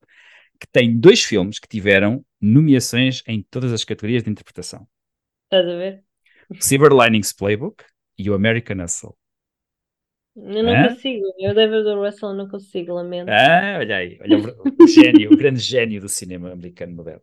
[0.61, 4.89] que tem dois filmes que tiveram nomeações em todas as categorias de interpretação.
[5.45, 6.05] estás a ver?
[6.59, 7.85] Silver Linings Playbook
[8.19, 9.17] e o American Hustle.
[10.37, 10.81] Eu não Hã?
[10.81, 11.95] consigo, eu David O.
[11.97, 13.39] Russell não consigo, lamento.
[13.39, 17.23] Ah, olha aí, olha o, o gênio, o grande gênio do cinema americano moderno.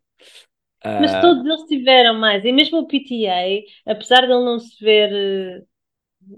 [0.97, 4.83] Mas Ah, todos eles tiveram mais, e mesmo o PTA, apesar de ele não se
[4.83, 5.65] ver, eh,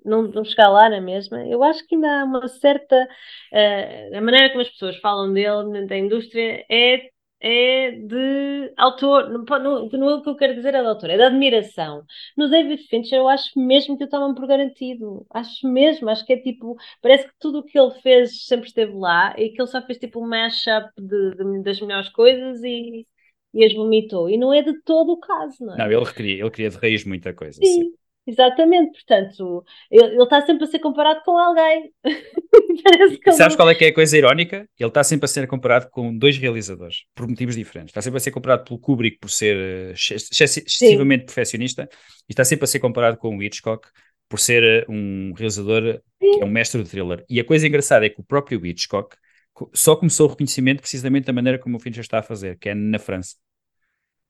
[0.05, 3.07] não, não chegar lá na mesma, eu acho que ainda há uma certa.
[3.51, 7.09] eh, a maneira como as pessoas falam dele, da indústria, é,
[7.41, 11.09] é de autor, não, não, não é o que eu quero dizer é de autor,
[11.09, 12.03] é de admiração.
[12.37, 16.33] No David Fincher, eu acho mesmo que o tomam por garantido, acho mesmo, acho que
[16.33, 19.67] é tipo, parece que tudo o que ele fez sempre esteve lá e que ele
[19.69, 23.05] só fez tipo um mashup de, de- das melhores coisas e
[23.53, 24.29] e as vomitou.
[24.29, 25.85] E não é de todo o caso, não é?
[25.85, 27.63] não, ele queria, ele queria de raiz muita coisa.
[27.65, 27.85] sim.
[27.85, 27.95] Sim,
[28.25, 28.91] exatamente.
[28.93, 31.91] Portanto, ele, ele está sempre a ser comparado com alguém.
[32.83, 34.67] Parece que sabes ele- qual é que é a coisa irónica?
[34.79, 37.91] Ele está sempre a ser comparado com dois realizadores, por motivos diferentes.
[37.91, 41.87] Está sempre a ser comparado pelo Kubrick por ser eh, exce- exce- excessivamente perfeccionista,
[42.27, 43.87] e está sempre a ser comparado com o Hitchcock
[44.29, 47.23] por ser eh, um realizador que é um mestre do thriller.
[47.29, 49.15] E a coisa engraçada é que o próprio Hitchcock
[49.53, 52.69] co- só começou o reconhecimento precisamente da maneira como o Fincher está a fazer, que
[52.69, 53.35] é na França.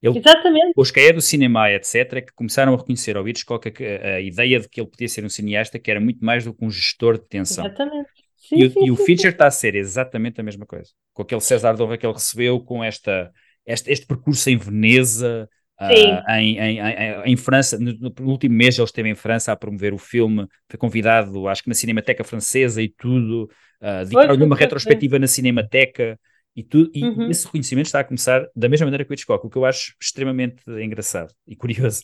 [0.09, 0.75] Ele Exatamente.
[0.75, 4.59] os que é do cinema, etc., que começaram a reconhecer ao Hitchcock a, a ideia
[4.59, 7.17] de que ele podia ser um cineasta que era muito mais do que um gestor
[7.17, 7.65] de tensão.
[7.65, 8.09] Exatamente.
[8.35, 10.91] Sim, E, o- sim, e o sim, Fincher está a ser exatamente a mesma coisa.
[11.13, 13.31] Com aquele César Honra que ele recebeu, com esta,
[13.65, 15.49] este, este percurso em Veneza,
[15.81, 16.25] Sim.
[16.29, 17.77] em, em, em, em França.
[17.79, 21.63] No, no- último mês ele esteve em França a promover o filme, foi convidado, acho
[21.63, 23.49] que na Cinemateca Francesa e tudo,
[23.81, 26.19] uh, dedicaram-lhe uma retrospectiva na Cinemateca
[26.55, 26.91] e tudo.
[26.95, 27.27] E Uhum.
[27.27, 29.95] esse reconhecimento está a começar da mesma maneira que o Hitchcock, o que eu acho
[30.01, 32.03] extremamente engraçado e curioso.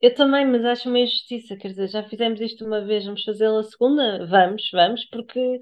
[0.00, 3.58] Eu também, mas acho uma injustiça, quer dizer, já fizemos isto uma vez, vamos fazê-lo
[3.58, 4.24] a segunda?
[4.26, 5.58] Vamos, vamos, porque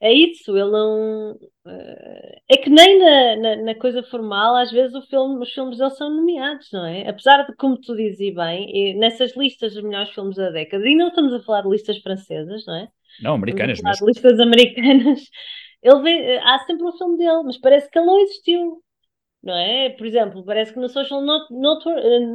[0.00, 1.36] é isso, ele não.
[1.66, 5.90] eh, É que nem na, na, na coisa formal, às vezes filme, os filmes dele
[5.90, 7.08] são nomeados, não é?
[7.08, 11.08] Apesar de, como tu dizes bem, nessas listas dos melhores filmes da década, e não
[11.08, 12.88] estamos a falar de listas francesas, não é?
[13.18, 14.00] Não, Estamos americanas a falar mesmo.
[14.00, 15.20] de listas americanas.
[15.82, 18.82] Ele vem, há sempre um filme dele, mas parece que ele não existiu.
[19.42, 19.90] Não é?
[19.90, 21.88] Por exemplo, parece que no Social Not,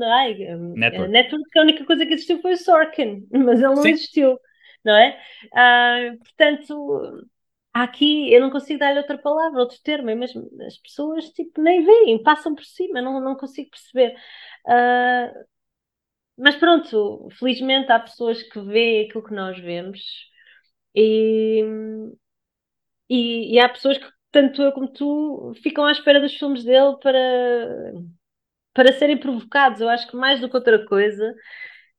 [0.04, 1.12] ai, eh, Network.
[1.12, 3.90] Network a única coisa que existiu foi o Sorkin, mas ele não Sim.
[3.92, 4.40] existiu,
[4.84, 5.22] não é?
[5.54, 7.28] Ah, portanto,
[7.74, 11.86] aqui eu não consigo dar-lhe outra palavra, outro termo, é mesmo, as pessoas tipo, nem
[11.86, 14.16] veem, passam por cima, não, não consigo perceber.
[14.68, 15.32] Ah,
[16.38, 20.02] mas pronto, felizmente há pessoas que veem aquilo que nós vemos
[20.96, 21.64] e,
[23.10, 26.98] e, e há pessoas que, tanto eu como tu, ficam à espera dos filmes dele
[27.02, 27.94] para,
[28.74, 29.82] para serem provocados.
[29.82, 31.34] Eu acho que mais do que outra coisa,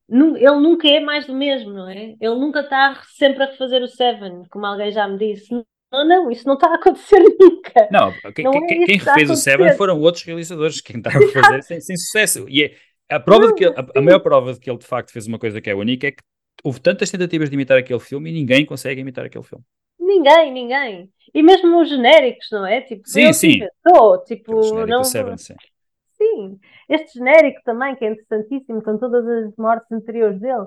[0.09, 2.15] ele nunca é mais do mesmo, não é?
[2.21, 5.53] Ele nunca está sempre a refazer o Seven, como alguém já me disse.
[5.93, 7.89] Não, não, isso não está a acontecer nunca.
[7.91, 10.93] Não, quem, Não quem- é quem- quem a refez o Seven foram outros realizadores que
[10.93, 12.47] tentaram fazer sem, sem sucesso.
[12.49, 12.77] E é-
[13.09, 15.27] a, prova de que ele- a, a maior prova de que ele de facto fez
[15.27, 16.23] uma coisa que é única é que
[16.65, 19.65] houve tantas tentativas de imitar aquele filme e ninguém consegue imitar aquele filme.
[20.07, 21.13] Ninguém, ninguém.
[21.35, 22.81] E mesmo os genéricos, não é?
[22.83, 23.69] Tipo, Sim, sim.
[23.85, 25.55] inventou, tipo, não, Seven, sim.
[26.17, 26.59] Sim,
[26.89, 30.67] este genérico também, que é interessantíssimo, com todas as mortes anteriores dele.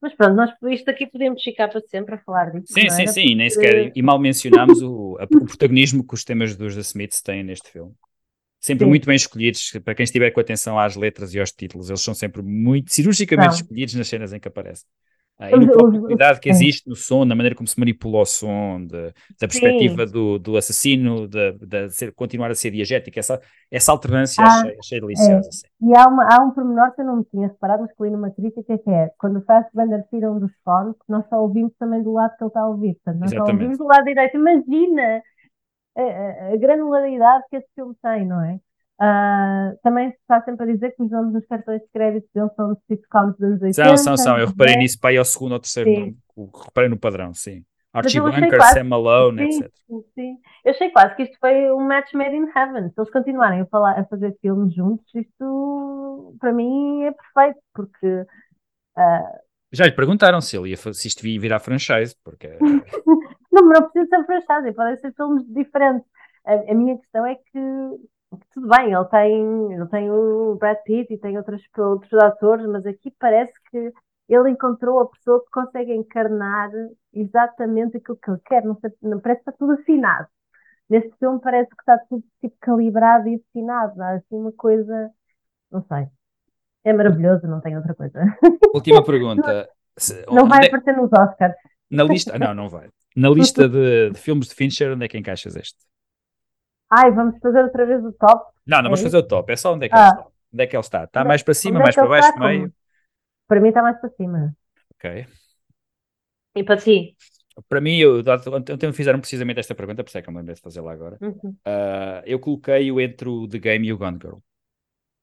[0.00, 2.66] Mas pronto, nós isto aqui podemos ficar para sempre a falar disso.
[2.66, 6.14] Sim, não sim, sim, e nem sequer, e mal mencionámos o, a- o protagonismo que
[6.14, 7.94] os temas dos The Smiths têm neste filme.
[8.60, 8.88] Sempre Sim.
[8.88, 12.14] muito bem escolhidos, para quem estiver com atenção às letras e aos títulos, eles são
[12.14, 13.56] sempre muito cirurgicamente São.
[13.56, 14.88] escolhidos nas cenas em que aparecem.
[15.38, 19.08] No próprio cuidado que existe no som, na maneira como se manipula o som, de,
[19.40, 23.40] da perspectiva do, do assassino, de, de ser, continuar a ser diegética, essa,
[23.70, 25.48] essa alternância Ah, achei, achei deliciosa.
[25.50, 25.86] é.
[25.86, 28.10] E há, uma, há um pormenor que eu não me tinha reparado, mas que li
[28.10, 32.02] numa crítica, que é quando o Fassbender tira um dos fones, nós só ouvimos também
[32.02, 32.94] do lado que ele está a ouvir.
[32.94, 33.52] Portanto, nós só Exatamente.
[33.62, 34.36] ouvimos do lado direito.
[34.36, 35.22] Imagina
[35.96, 38.60] a, a- a granularidade que esse filme tem, não é?
[39.00, 42.48] Ah, também se está sempre a dizer que os nomes dos cartões de crédito dele
[42.54, 43.72] são dos sitcoms dos 80.
[43.72, 44.38] São, são, são.
[44.38, 44.82] Eu reparei né?
[44.82, 45.98] nisso para aí ao segundo ou terceiro Sim.
[46.00, 46.16] nome.
[46.36, 47.64] O- Reparei no padrão, sim.
[47.92, 49.72] Archie Bunker, quase- Sam Malone, Sim, etc.
[50.14, 50.36] sim.
[50.64, 52.88] Eu achei quase que isto foi um match made in heaven.
[52.88, 58.26] Se eles continuarem a, falar, a fazer filmes juntos, isto para mim é perfeito, porque
[59.72, 62.48] Já lhe perguntaram se ele ia se isto ia virar franchise, porque
[63.52, 66.06] não, não precisa ser franchise, podem ser filmes diferentes.
[66.44, 67.58] A, a minha questão é que
[68.52, 72.84] tudo bem, ele tem, ele tem o Brad Pitt e tem outros, outros atores, mas
[72.86, 73.92] aqui parece que
[74.28, 76.70] ele encontrou a pessoa que consegue encarnar
[77.12, 78.64] exatamente aquilo que ele quer.
[78.64, 80.26] Não sei, não, parece que está tudo afinado.
[80.88, 84.00] Neste filme parece que está tudo tipo calibrado e afinado.
[84.02, 85.10] Há assim uma coisa,
[85.70, 86.06] não sei.
[86.84, 88.20] É maravilhoso, não tem outra coisa.
[88.74, 89.68] última pergunta.
[89.96, 91.54] Se- Não vai é- aparecer nos Oscars.
[91.90, 92.88] na lista, não, não vai.
[93.16, 95.78] Na lista de, de filmes de Fincher, onde é que encaixas este?
[96.90, 98.52] Ai, vamos fazer outra vez o top.
[98.66, 99.98] Não, não vamos É fazer o top, é só onde é que Ah.
[100.08, 100.26] ele está.
[100.54, 101.04] Onde é que ele está?
[101.04, 102.40] Está Onde- mais para cima, é mais que para baixo, está?
[102.40, 102.60] meio?
[102.62, 102.74] Como?
[103.48, 104.56] Para mim está mais para cima.
[104.94, 105.26] Ok.
[106.56, 107.16] E para ti?
[107.68, 108.18] Para mim, eu,
[108.72, 110.92] ontem me fizeram precisamente esta pergunta, por isso é que eu me lembrei de fazê-la
[110.92, 111.18] agora.
[111.20, 111.56] Uhum.
[111.64, 114.38] Ah, eu coloquei-o entre o The Game e o Gone Girl.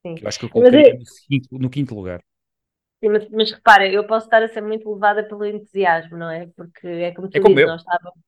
[0.06, 0.16] Sim.
[0.22, 2.22] Eu acho que eu coloquei eu- no, quinto, no quinto lugar.
[3.04, 6.48] Sim, Mas, mas repara, eu posso estar a ser muito levada pelo entusiasmo, não é?
[6.56, 7.68] Porque é como tu É como dizes, eu.
[7.68, 8.20] nós estávamos,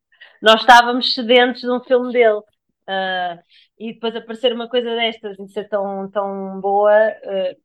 [0.42, 2.42] nós estávamos sedentes de um filme dele.
[2.88, 3.40] Ah,
[3.78, 7.56] e depois aparecer uma coisa destas e ser tão, tão boa, ah,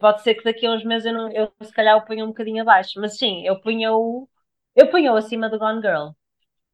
[0.00, 2.28] pode ser que daqui a uns meses eu, não, eu se calhar o ponha um
[2.28, 3.00] bocadinho abaixo.
[3.00, 4.28] Mas sim, eu punha-o
[4.76, 6.10] eu punha acima do Gone Girl.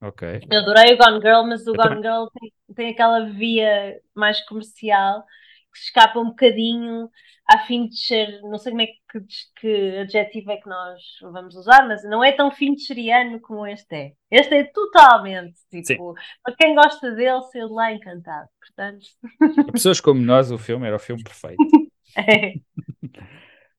[0.00, 0.22] Ok.
[0.50, 4.40] Eu adorei o Gone Girl, mas o Eu Gone Girl tem, tem aquela via mais
[4.46, 5.24] comercial
[5.72, 7.08] que se escapa um bocadinho
[7.50, 9.20] a fim de ser, não sei como é que,
[9.60, 14.12] que adjetivo é que nós vamos usar, mas não é tão fincheriano como este é.
[14.30, 16.14] Este é totalmente, tipo,
[16.44, 18.48] para quem gosta dele, saiu de lá encantado.
[18.60, 19.04] Portanto,
[19.64, 21.64] Para pessoas como nós, o filme era o filme perfeito.
[22.16, 22.54] é.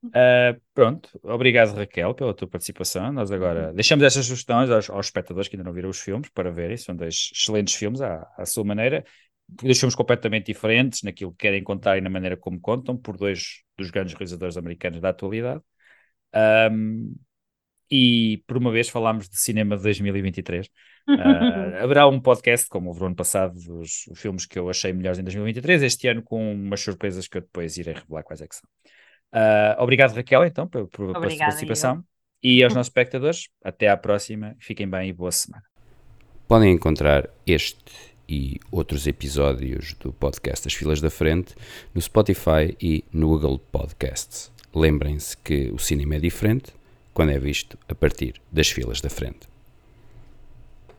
[0.04, 3.10] Uh, pronto, obrigado Raquel pela tua participação.
[3.14, 6.52] Nós agora deixamos estas sugestões aos, aos espectadores que ainda não viram os filmes para
[6.52, 6.76] verem.
[6.76, 9.06] São dois excelentes filmes à, à sua maneira.
[9.60, 13.90] Filmes completamente diferentes naquilo que querem contar e na maneira como contam, por dois dos
[13.90, 15.62] grandes realizadores americanos da atualidade.
[16.72, 17.14] Um,
[17.92, 20.68] e por uma vez falámos de cinema de 2023.
[21.10, 21.12] Uh,
[21.84, 25.24] haverá um podcast, como houve no ano passado, dos filmes que eu achei melhores em
[25.24, 28.70] 2023, este ano com umas surpresas que eu depois irei revelar quais é que são.
[29.34, 32.04] Uh, obrigado, Raquel, então, por, por, pela sua participação.
[32.44, 34.56] E aos nossos espectadores, até à próxima.
[34.60, 35.64] Fiquem bem e boa semana.
[36.48, 41.54] Podem encontrar este e outros episódios do podcast As Filas da Frente
[41.94, 44.50] no Spotify e no Google Podcasts.
[44.74, 46.72] Lembrem-se que o cinema é diferente
[47.14, 49.51] quando é visto a partir das filas da frente.